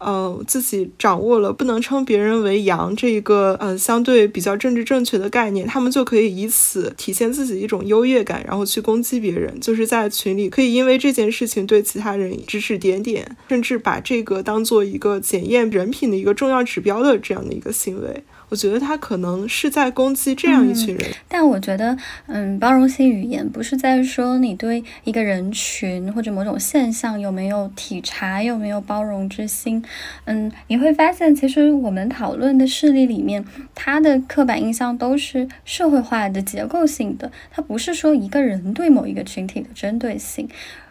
[0.00, 9.60] 呃，自己掌握了不能称别人为羊这一个呃相对比较政治正确的概念，他们就可以以此体现自己一种优越感，然后去攻击别人。
[9.60, 18.24] 就是在群里可以因为这件事情对其他人指指点点，甚至把这个当做一个检验人品的一个重要指标的这样的一个行为。
[18.50, 29.82] 我觉得他可能是在攻击这样一群人，但我觉得，嗯，包容性语言不是在说你对一个人群或者某种现象有没有体察，有没有包容之心。
[30.24, 40.48] 嗯，你会发现，其实我们讨论的事例里面，他的刻板印象都是社会化的、结构性的，它不是说一个人对某一个群体的针对性。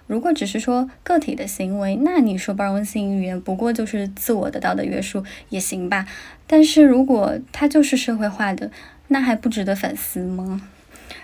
[0.10, 6.08] 如果只是说个体的行为，那你说包容性语言不过就是自我的道德约束也行吧。
[6.48, 8.72] 但是如果它就是社会化的，
[9.10, 10.64] 那还不值得反思吗？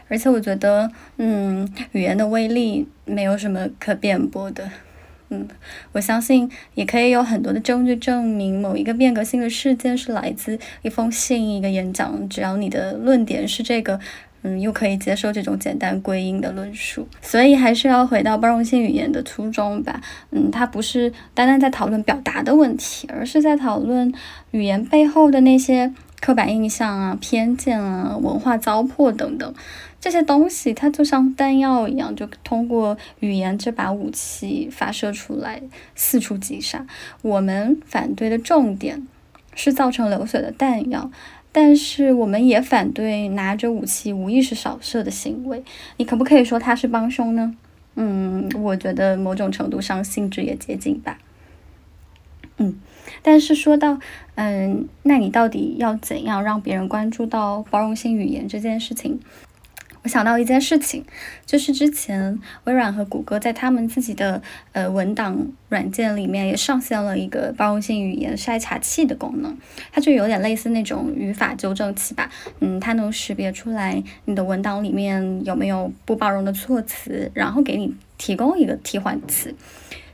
[0.08, 4.69] 而且我觉得，嗯，语言的威力没有什么可辩驳的。
[5.30, 5.48] 嗯，
[5.93, 12.30] 我相信也可以有很多的证据证明某一个变革性的事件是来自一封信、一个演讲。
[12.30, 14.00] 只要你的论点是这个。
[14.47, 19.99] 嗯，又可以接受这种简单归因的论述，所以还是要回到包容性语言的初衷吧。
[20.29, 24.13] 嗯，它不是单单在讨论表达的问题，而是在讨论
[24.51, 29.51] 语言背后的那些刻板印象啊、偏见啊、文化糟粕等等
[29.99, 35.60] 这些东西，它就像弹药一样，就通过语言这把武器发射出来，
[35.95, 36.86] 四处击杀。
[37.23, 39.08] 我们反对的重点
[39.55, 41.10] 是造成流水的弹药。
[41.57, 45.63] 但是我们也反对拿着武器无意识扫射的行为。
[45.95, 47.55] 你可不可以说他是帮凶呢？
[47.95, 51.17] 嗯，我觉得某种程度上性质也接近吧。
[52.57, 52.77] 嗯，
[53.21, 53.97] 但是说到
[54.35, 59.21] 嗯，那你到底要怎样让别人关注到包容性语言这件事情？
[60.05, 61.03] 我想到一件事情，
[61.47, 64.39] 就是之前微软和谷歌在他们自己的
[64.71, 69.57] 呃文档软件里面也上线了一个包容性语言筛查器的功能，
[69.91, 72.29] 它就有点类似那种语法纠正器吧。
[72.59, 79.55] 嗯，它能识别出来你的文档里面有没有不包容的措辞，然后给你提供一个替换词。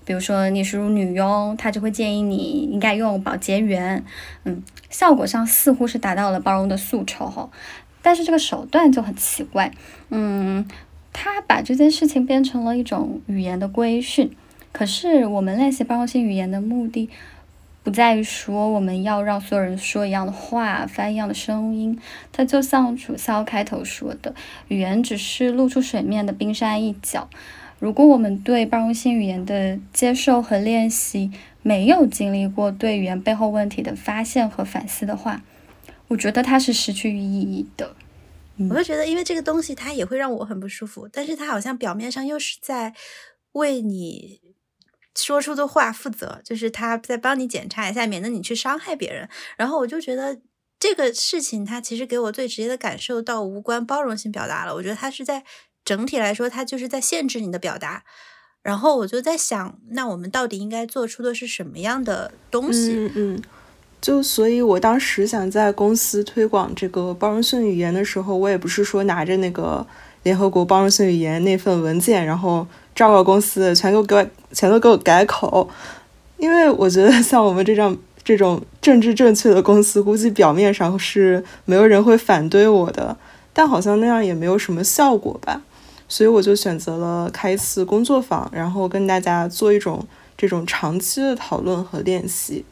[0.06, 4.02] 比如说你输入女佣，它就会建议你应该用保洁员。
[4.46, 7.50] 嗯，效果上似乎是达到了包容的诉求哈。
[8.02, 9.72] 但是这个手段就很奇怪，
[10.10, 10.68] 嗯，
[11.14, 14.32] 他把这件事情变成了一种语言的规训。
[14.72, 17.10] 可是我们练习包容性语言的目的，
[17.84, 22.00] 不在于说我们要让所有人说一样的话，发一样的声音。
[22.32, 24.34] 它就像楚萧开头说的，
[24.70, 27.30] 语言只是露出水面的冰山一角。
[27.80, 31.32] 如果我们对包容性语言的接受和练习
[31.64, 35.42] 没有经历过对语言背后问题的发现和反思的话，
[36.12, 37.96] 我觉得它是失去意义的，
[38.70, 42.94] 我就觉得，因为这个东西它也会让我很不舒服，但是它好像表面上又是在
[43.54, 44.42] 为你
[45.16, 49.30] 说出的话负责，就是他在帮你检查一下，免得你去伤害别人。
[49.56, 50.38] 然后我就觉得
[50.78, 54.76] 这个事情，它其实给我最直接的感受到无关包容性表达了。
[54.76, 55.46] 我觉得它是在
[55.86, 58.04] 整体来说，它就是在限制你的表达。
[58.62, 62.92] 然后我就在想，那我们到底应该做出的是什么样的东西？
[62.96, 63.44] 嗯嗯。
[64.02, 69.86] 就所以，我当时想在公司推广这个包容性语言的时候，我也不是说拿着那个
[70.24, 75.70] 联合国包容性语言那份文件，然后昭告公司全都给我全都给我改口，
[76.38, 83.16] 因为我觉得像我们这种这种政治正确的公司，估计表面上是没有人会反对我的，
[83.54, 85.62] 但好像那样也没有什么效果吧，
[86.08, 92.66] 所以我就选择了开一次工作坊，然后跟大家做一种这种长期的讨论和练习。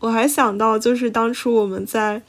[0.00, 2.22] 我还想到，就是当初我们在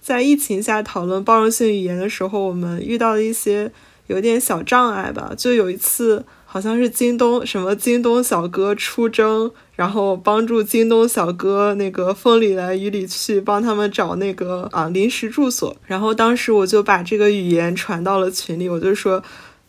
[0.00, 3.72] 在疫情下讨论包容性语言的时候，我们遇到的一些
[4.08, 5.32] 有点小障碍吧。
[5.36, 15.74] 就有一次，好像是京东什么京东小哥出征，然后帮助京东小哥那个风里来雨里去，帮他们找那个啊临时住所。
[15.86, 19.22] 然后当时我就把这个语言传到了群里，我就说。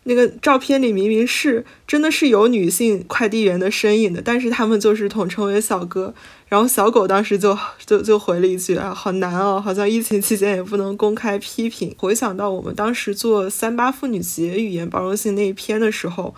[0.07, 6.13] 那个照片里明明是真的是有女性快递员的身影的，但是他们就是统称为小哥。
[6.47, 11.95] 然后小狗当时就就就回了一句啊，好难哦，好像疫情期间也不能公开批评。
[11.97, 16.35] 回想到我们当时做三八妇女节语言包容性那一篇的时候。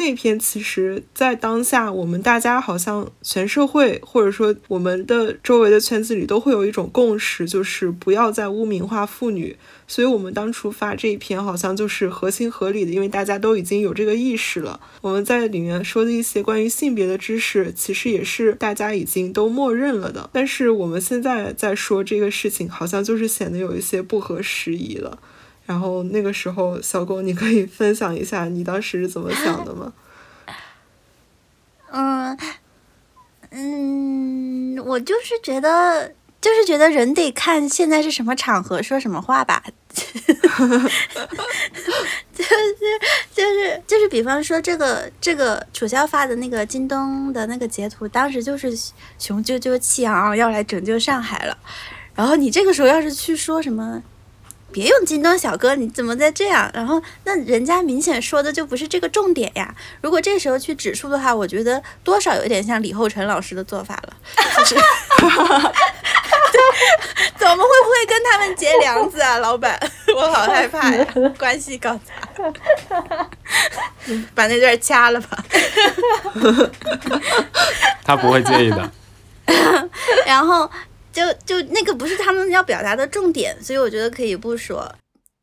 [0.00, 9.54] 那篇其实，在当下，我们大家好像全社会，或者说我们的周围的圈子里，都会有一种共识，就是不要再污名化妇女。
[9.86, 14.80] 所以，我们当初发这一篇，好像就是合情合理的，因为大家都已经有这个意识了。
[15.02, 20.30] 我们在里面说的一些关于性别的知识，其实也是大家已经都默认了的。
[20.32, 25.18] 但是，我们现在在说这个事情，好像就是显得有一些不合时宜了。
[25.70, 29.92] 然后那个时候，小狗，你可以分享一下你当时是怎么想的吗？
[31.92, 32.36] 嗯
[33.50, 39.62] 嗯，我就是觉得，就是觉得人得看现在是什么场合说什么话吧。
[39.94, 40.34] 就是
[42.34, 48.76] 就是就是，比方说这个这个楚萧发的那个京东的那个截图，当时就是
[49.20, 51.56] 雄赳赳气昂昂要来拯救上海了，
[52.16, 54.02] 然后你这个时候要是去说什么。
[54.72, 56.70] 别用京东小哥，你怎么在这样？
[56.72, 59.74] 然后那人家明显说的就不是这个重点呀。
[60.00, 64.12] 如果这时候去指出的话，我觉得多少有点像李厚成老师的做法了。
[64.66, 64.82] 就是
[67.36, 69.78] 怎么会不会跟他们结梁子啊，老板？
[70.14, 71.06] 我好害怕呀，
[71.38, 72.14] 关系搞砸。
[74.34, 75.44] 把那段掐了吧。
[78.04, 78.90] 他不会介意的。
[80.26, 80.70] 然后。
[81.12, 84.94] 就就那个不是他们要表达的重点，所以我觉得可以不说。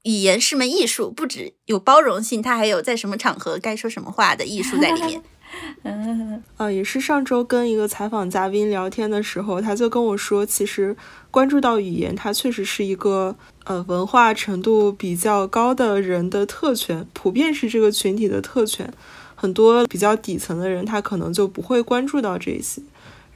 [0.04, 5.22] 语言是门艺术，不止有包容性，它还有在什么场合该说什么话的艺术在里面。
[5.84, 10.96] 嗯，啊，也是上周跟一个采访嘉宾聊天的时候，他就跟我说，其实
[11.32, 18.94] 关注到语言，它确实是一个呃文化程度比较高的人的特权，普遍是这个群体的特权。
[19.36, 22.82] 很多比较底层的人，他可能就不会关注到这些。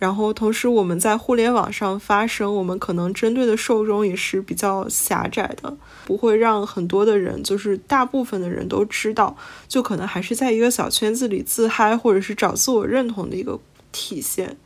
[0.01, 5.77] 然后，同时我们在互联网上发声，我们可能针对的受众也是比较狭窄的，
[6.07, 9.37] 不会让很多的人，就是大部分的人都知道，
[9.67, 13.59] 就可能还是在一个小圈子里自嗨，或者是找自我认同的一个
[13.91, 14.57] 体现。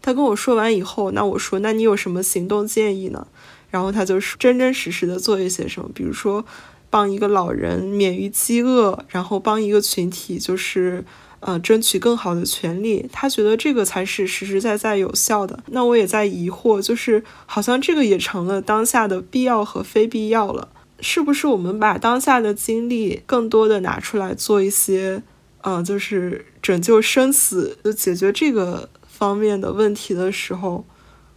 [0.00, 3.26] 他跟我说完以后，那我说，那你有什么行动建议呢？
[3.68, 6.42] 然后他就是真真实实的做一些什么，比如说
[6.88, 11.04] 帮一个老人免于饥饿，然后帮一个群体就是。
[11.40, 15.62] 呃，争取更好的权利，他觉得这个才是实实在在有效的。
[15.66, 20.68] 那我也在疑惑，就是好像这个也成了当下的必要和非必要了。
[21.00, 25.22] 是不是我们把当下的精力更多的拿出来做一些，
[25.60, 30.84] 呃，就是拯救生死、就解决这个方面的问题的时候，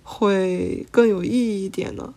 [0.01, 2.13] 会更有意义一点呢？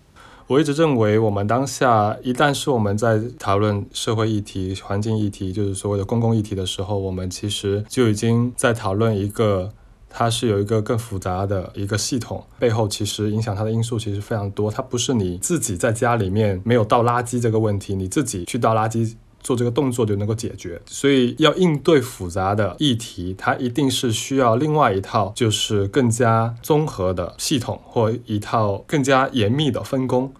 [0.46, 9.72] 我一直认为，我们当下一旦是我们在讨论社会议题、环境议题，就是所谓的公共议题的时候，我们其实就已经在讨论一个，
[10.10, 14.70] 它是有一个更复杂的一个系统，背后其实影响它的因素其实非常多。
[14.70, 19.14] 它不是你自己在家里面没有倒垃圾这个问题，你自己去倒垃圾
[19.44, 20.82] 做这个动作就能够解决。
[20.86, 30.32] 所以要应对复杂的议题，它一定是需要另外一套，就是更加综合的系统或一套更加严密的分工。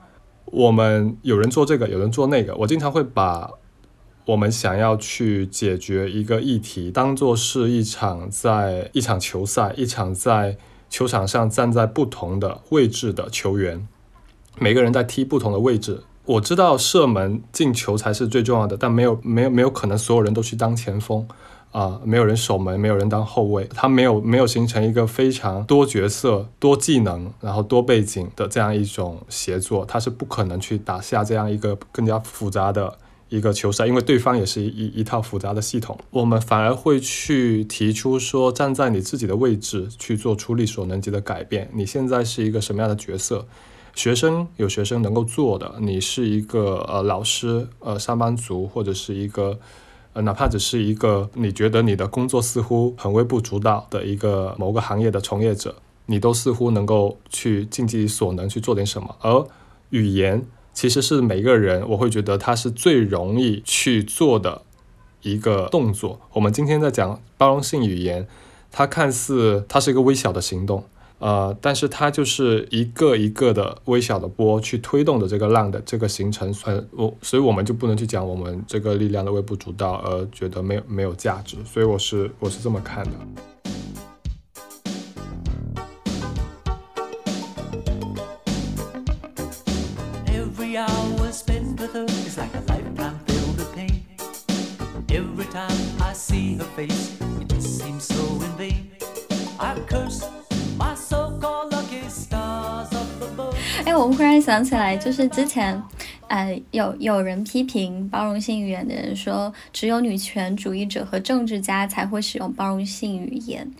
[0.46, 2.54] 我们有人做这个，有人做那个。
[2.56, 3.50] 我经常会把
[4.26, 10.56] 我们想要去解决一个议题，当做是一场在一场球赛，一场在
[10.88, 13.86] 球场上站在不同的位置的球员，
[14.58, 16.04] 每个人在踢不同的位置。
[16.24, 21.26] 我知道射门进球才是最重要的，但没有没有没有可能所有人都去当前锋。
[21.70, 32.96] 啊，没有人守门，没有人当后卫，他没有没有形成一个非常多角色、多技能，然后多背景的这样一种协作，他是不可能去打下这样一个更加复杂的
[33.28, 35.98] 一个球赛，因为对方也是一一套复杂的系统。
[36.10, 41.68] 我们反而会去提出说，站在你自己的位置去做出力所能及的改变。
[41.74, 43.48] 你现在是一个什么样的角色？
[43.94, 49.58] 学生有学生能够做的，你是一个呃老师，呃上班族，或者是一个。
[50.16, 55.74] 呃，哪怕只是一个你觉得你的工作似乎很微不足道的一个某个行业的从业者，
[56.06, 59.16] 你都似乎能够去尽自己所能去做点什么。
[59.22, 59.44] 而
[59.90, 60.40] 语言
[60.72, 64.62] 其实是每个人，我会觉得它是最容易去做的
[65.22, 66.20] 一个动作。
[66.34, 68.28] 我们今天在讲包容性语言，
[68.70, 70.84] 它看似它是一个微小的行动。
[71.18, 83.12] 呃，但是它就是一个一个的微小的波去推动的这个浪的这个形成，呃，我所以我们就不能去讲我们这个力量的微不足道，而觉得没有没有价值，所以我是我是这么看的。
[103.94, 105.80] 哎，我忽然想起来，就是之前，
[106.26, 113.70] 呃，有有人批评包容性语言的人说，只有女权主义者和政治家才会使用包容性语言，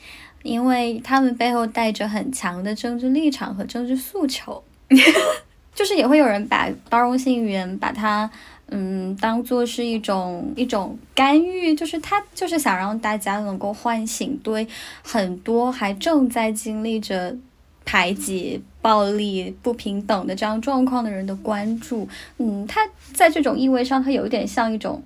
[0.45, 4.63] 因为他们背后带着很强的政治立场和政治诉求。
[5.75, 8.31] 就是也会有人把包容性语言把它，
[8.69, 14.69] 嗯，当做是一种一种干预，就是他就是想让大家能够唤醒对
[15.03, 17.37] 很多还正在经历着。
[17.85, 22.09] 排挤、暴力、不平等的这样状况的人的关注，
[22.39, 22.81] 嗯，他
[23.13, 25.03] 在这种意味上，他有一点像一种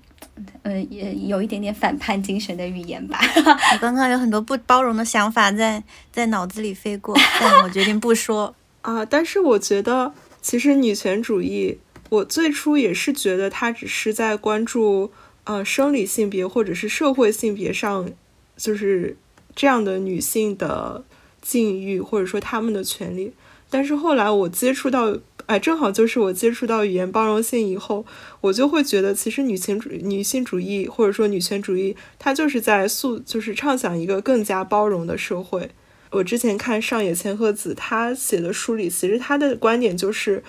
[0.63, 3.19] 呃，也有一点点反叛精神的语言吧。
[3.75, 8.55] 我刚刚有很多不包容的想法在在脑子里飞过，但我决定不说。
[8.83, 11.79] 啊，但是我觉得，其实女权主义，
[12.11, 15.11] 我最初也是觉得它只是在关注
[15.45, 18.09] 呃生理性别或者是社会性别上，
[18.57, 19.17] 就是
[19.55, 21.05] 这样的女性的
[21.49, 23.33] 境遇或者说他们的权利。
[23.71, 28.05] 但是后来我接触到，哎，正好就是我接触到语言包容性以后，
[28.41, 35.71] 我就会觉得，其实女性主女性主义或者说女权主义，它就是在塑，就是畅想一个更加包容的社会。
[36.11, 40.43] 我之前看上野千鹤子她写的书里，其实她的观点就是，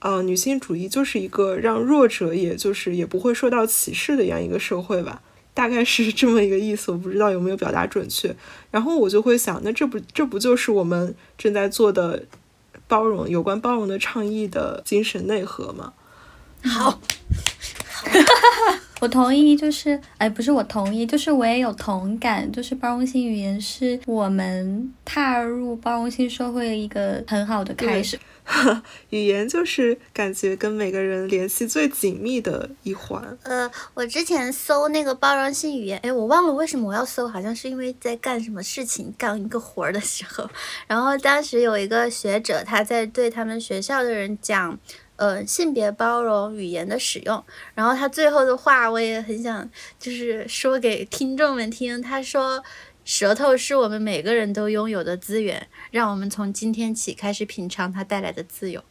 [0.00, 5.22] 呃，女性主义就是一个让弱者，也就是也不会受到歧视的这样一个社会吧，
[5.56, 8.36] 大概是这么一个意思，我不知道有没有表达准确。
[8.70, 12.24] 然后我就会想，那这不这不就是我们正在做的
[12.86, 15.94] 包容有关包容的倡议的精神内核吗？
[16.62, 17.00] 好，
[19.00, 28.18] 我同意，就是，哎，不是我同意，就是我也有同感，就是包容性语言是我们踏入包容性社会一个很好的开始。
[29.10, 33.36] 语言就是感觉跟每个人联系最紧密的一环。
[33.42, 40.48] 呃，我之前搜那个包容性语言，哎，我忘了为什么我要搜，好像是因为在干什么事情，干一个活儿的时候，
[40.86, 44.78] 然后当时有一个学者他在对他们学校的人讲。
[45.18, 47.42] 呃，性别包容语言的使用，
[47.74, 49.66] 然后他最后的话我也很想
[49.98, 52.02] 就是说给听众们听。
[52.02, 52.62] 他说
[53.06, 58.82] ：“舌头是我们每个人都拥有的资源，让我们从今天起开始品尝它带来的自由。”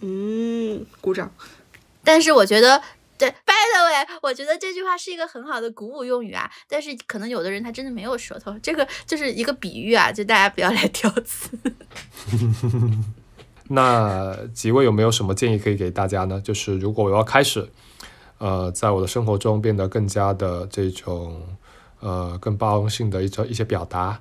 [0.00, 1.32] 嗯，鼓掌。
[2.04, 2.82] 但是我觉得，
[3.16, 6.50] 对，by the way，我觉得这句话是一个很好的鼓舞用语啊。
[6.68, 11.58] 但是可能有的人他真的没有舌头，这个就是一个比喻啊，就大家不要来挑刺。
[13.68, 16.40] 那几位有没有什么建议可以给大家呢？
[16.40, 17.70] 就是如果我要开始，
[18.38, 21.40] 呃，在我的生活中变得更加的这种
[22.00, 24.20] 呃更包容性的一种一些表达，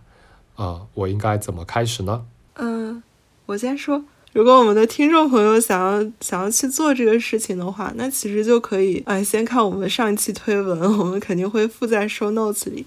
[0.55, 2.25] 啊、我应该怎么开始呢？
[2.55, 3.01] 嗯，
[3.45, 4.03] 我先说，
[4.33, 12.85] 如果我们的听众朋友想要想要去做这个事情的话，那其实就可以，哎，先看我们上一期推文，我们肯定会附在 show notes 里。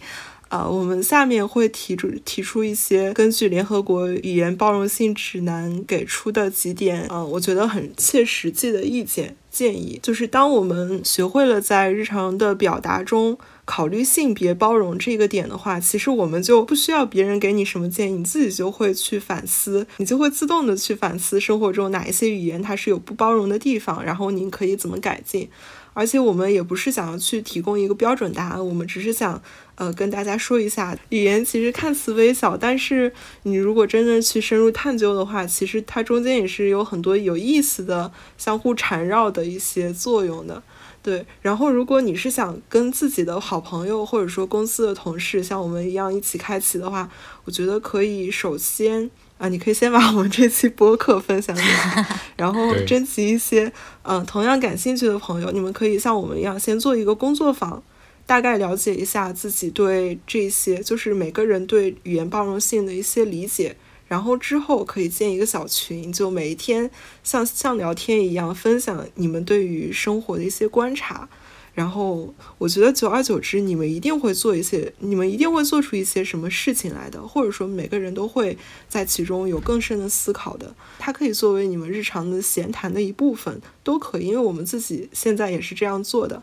[0.49, 25.49] 啊、我们下面会提出提出一些根据联合国语言包容性指南给出的几点，啊、我觉得很切实际的意见建议，就是当我们学会了在日常的表达中考虑性别包容这个点的话，其实我们就不需要别人给你什么建议，你自己就会去反思，你就会自动的去反思生活中哪一些语言它是有不包容的地方，然后您可以怎么改进。
[25.95, 29.41] 而且我们也不是想要去提供一个标准答案，我们只是想，
[29.75, 40.63] 呃，跟大家说一下，语言其实看似微小，但是你如果真的去深入探究的话，其实它中间也是有很多有意思的、相互缠绕的一些作用的。
[41.03, 47.11] 对，然后如果你是想跟自己的好朋友或者说公司的同事像我们一样一起开启的话，
[47.45, 53.67] 我觉得可以首先啊，你可以先把我们这期播客分享给他， 然后征集一些
[54.03, 57.83] 嗯、呃同样感兴趣的朋友，你们可以像我们一样先做一个工作坊，
[58.25, 63.75] 大概了解一下自己对这些就是每个人对语言包容性的一些理解。
[64.13, 66.91] 然后之后可以建一个小群，就每一天
[67.25, 71.27] 像像聊天一样分享你们对于生活的一些观察。
[71.73, 80.75] 然后我觉得久而久之，你们一定会做一些，你们一定会做出一些什么事情来的，或者说每个人都会在其中有更深的思考的。
[80.99, 86.43] 它可以作为你们日常的闲谈的一部分，都可以，因为我们自己现在也是这样做的。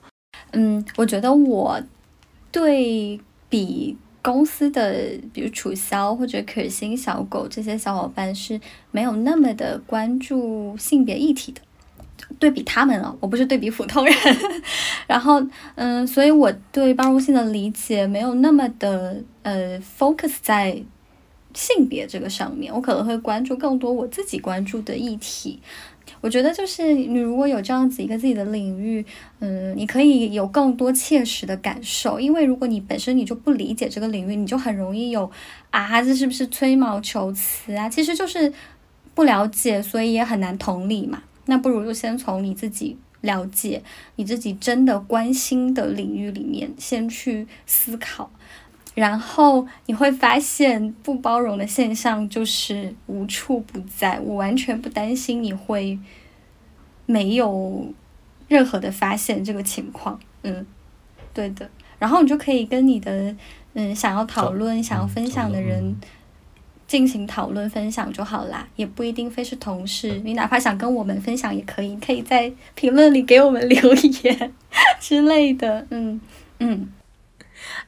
[0.53, 1.79] 嗯，我觉得我
[2.51, 8.59] 对比公司的，比如楚萧或者可心小狗这些小伙伴是
[8.91, 11.61] 没有那么的关注性别议题的。
[12.37, 14.15] 对比他们啊，我不是对比普通人。
[15.07, 15.41] 然后，
[15.75, 20.83] 嗯，所以我对包容性的理解没有那么的呃 focus 在
[21.53, 25.59] 性别这个上面，我可能会关注更多我自己关注的议题。
[26.21, 29.05] 我觉得就是你如果有这样子一个自己的领域，
[29.39, 35.29] 嗯，你可以有更多切实的感受，因为如果你本身你就不理解这个领域，你就很容易有
[35.69, 37.87] 啊，这是不是吹毛求疵啊？
[37.87, 38.51] 其实就是
[39.13, 41.23] 不了解，所以也很难同理嘛。
[41.45, 43.81] 那不如就先从你自己了解、
[44.17, 48.29] 你自己真的关心的领域里面先去思考。
[48.95, 54.19] 然后你会发现，不包容的现象就是无处不在。
[54.19, 55.97] 我完全不担心你会
[57.05, 57.87] 没有
[58.47, 60.19] 任何的发现这个情况。
[60.43, 60.65] 嗯，
[61.33, 61.69] 对的。
[61.97, 63.33] 然后你就可以跟你的
[63.73, 65.95] 嗯想要讨论、想要分享的人
[66.87, 70.19] 进行讨论分享就好啦，也不一定非是同事。
[70.25, 74.51] 你哪怕想跟我们分享也可以，可以在评论里给我们留言。
[74.99, 75.85] 之类的。
[75.91, 76.19] 嗯
[76.59, 76.91] 嗯。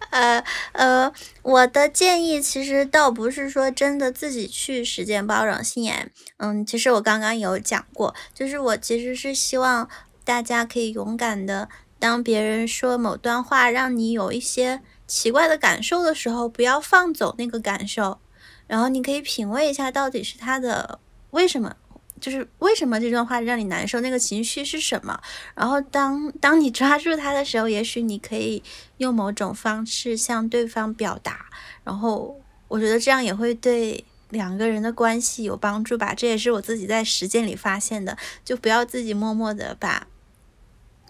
[0.09, 0.43] 呃
[0.73, 6.07] 呃，我的建议其实倒不是说真的自己去实践包容性爱，
[6.37, 9.89] 嗯，其实我刚刚有讲过，就是我其实是希望
[10.23, 11.69] 大家可以勇敢的，
[11.99, 18.19] 当别人说某段话让你有一些奇怪的感受的时候，不要放走那个感受，
[18.67, 20.99] 然后你可以品味一下到底是他的
[21.31, 21.75] 为什么。
[22.21, 23.99] 就是为什么这段话让你难受？
[23.99, 25.19] 那个情绪是什么？
[25.55, 28.61] 然后当当你抓住它的时候，也许你可以
[28.97, 31.47] 用某种方式向对方表达。
[31.83, 36.13] 然后我觉得这样也会对两个人的关系有帮助吧。
[36.13, 38.15] 这也是我自己在实践里发现的。
[38.45, 40.07] 就不要自己默默的把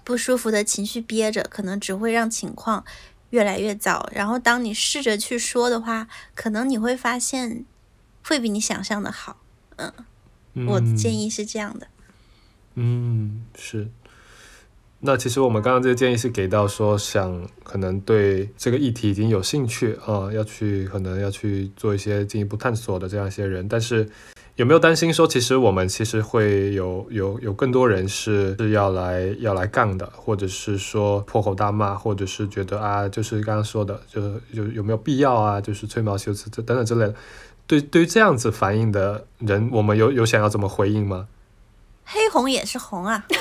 [0.03, 2.86] 不舒服的情绪憋着，可能只会让情况
[3.32, 4.09] 越来越糟。
[4.14, 7.66] 然后当你试着去说的话，可能你会发现
[8.24, 9.41] 会比你想象的好。
[9.76, 9.93] 嗯。
[10.68, 11.88] 我的建议是这样的，
[12.76, 13.88] 嗯，是。
[15.04, 24.08] 那其实我们刚刚这个建议是给到说，想可能对这个议题已经有兴趣啊，要去可能要去做一些进一步探索的这样一些人，但是
[24.58, 37.16] 有没有担心说，其实我们其实会有有有更多人是是要来要来杠的，或者是说破口大骂，或者是觉得啊，就是刚刚说的，就是有有没有必要啊，就是吹毛求疵这等等之类的。
[37.72, 41.28] 对，对于这样子反应的人，我们有有想要怎么回应吗？
[42.03, 43.24] 黑红也是红啊！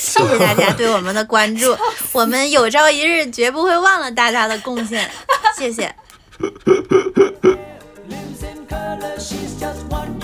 [0.00, 1.76] 谢谢大家对我们的关注，
[2.10, 5.08] 我们有朝一日绝不会忘了大家的贡献。
[5.56, 5.94] 谢谢。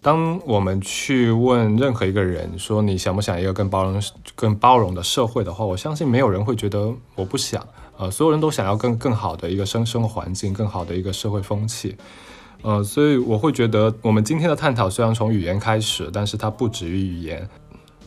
[0.00, 4.00] 当我们去问任何一个人说你想不想一个更包容、
[4.34, 7.66] 更包容的社会的话，我相信没有人会觉得我不想。
[7.96, 11.96] 呃，所有人都想要更更好的一个生生活环境，更好的一个社会风气。
[12.62, 17.48] 呃，所以我会觉得我们今天的探讨虽然从语言开始，但是它不止于语言。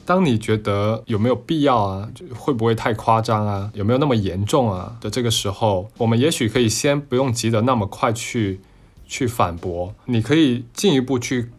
[0.05, 8.61] 当你觉得有没有必要啊，会不会太夸张啊，有没有那么严重啊的这个时候，我们也许可以先不用急得那么快去
[9.05, 11.49] 去反驳，你可以进一步去。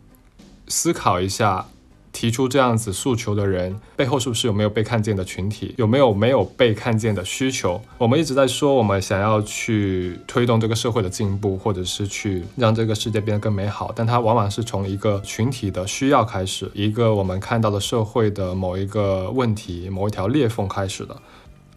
[0.69, 1.67] 思考一下，
[2.13, 7.81] 提出这样子诉求的人背后是不是有没有被看见的群体，有没有没有被看见的需求？
[7.99, 21.17] 我们一直在说，我们想要去推动这个社会的进步，或者是去让这个世界变得更美好，但它往往是从一个群体的需要开始，一个我们看到的社会的某一个问题、某一条裂缝开始的。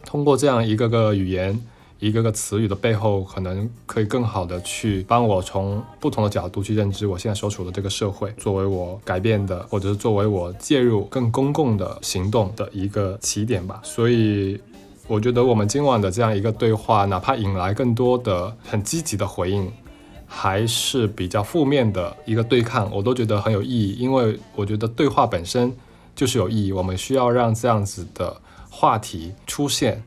[0.04, 1.62] 通过这样一个个语言。
[2.00, 13.80] 一个个词语的背后，可能可以更好的去帮我从不同的角度去认知我现在所处的这个社会，作为我改变的，或者是作为我介入更公共的行动的一个起点吧。
[13.82, 14.60] 所以，
[15.08, 19.72] 我觉得我们今晚的这样一个对话，哪怕引来更多的很积极的回应，
[20.28, 23.94] 还是比较负面的一个对抗，我都觉得很有意义。
[23.94, 25.74] 因为我觉得对话本身
[26.14, 28.36] 就是有意义，我们需要让这样子的
[28.70, 30.04] 话题出现。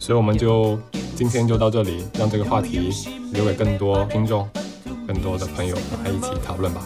[0.00, 0.80] 所以我们就
[1.14, 2.90] 今天就到这里，让这个话题
[3.32, 4.48] 留给更多听众、
[5.06, 6.82] 更多的朋友来一起讨论吧。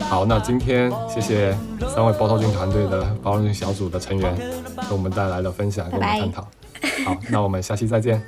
[0.00, 1.54] 好，那今天谢谢
[1.94, 4.34] 三位包头君团队的包容性小组的成员
[4.88, 6.48] 给我们带来的分享，跟我们探讨。
[7.04, 8.20] 好，那我们下期再见，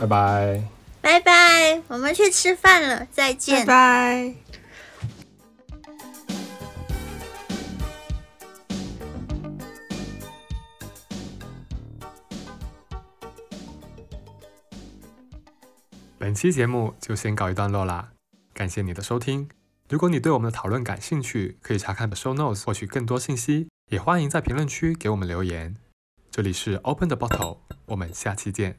[0.00, 0.62] 拜拜，
[1.02, 4.34] 拜拜，我们去吃饭了，再见，拜拜。
[16.28, 18.12] 本期节目就先告一段落啦，
[18.52, 19.48] 感谢你的收听。
[19.88, 25.74] 如果你对我们的讨论感兴趣，可以查看 show notes 获取更多信息，也欢迎在评论区给我们留言。
[26.30, 28.76] 这里是 Open the Bottle，我们下期见。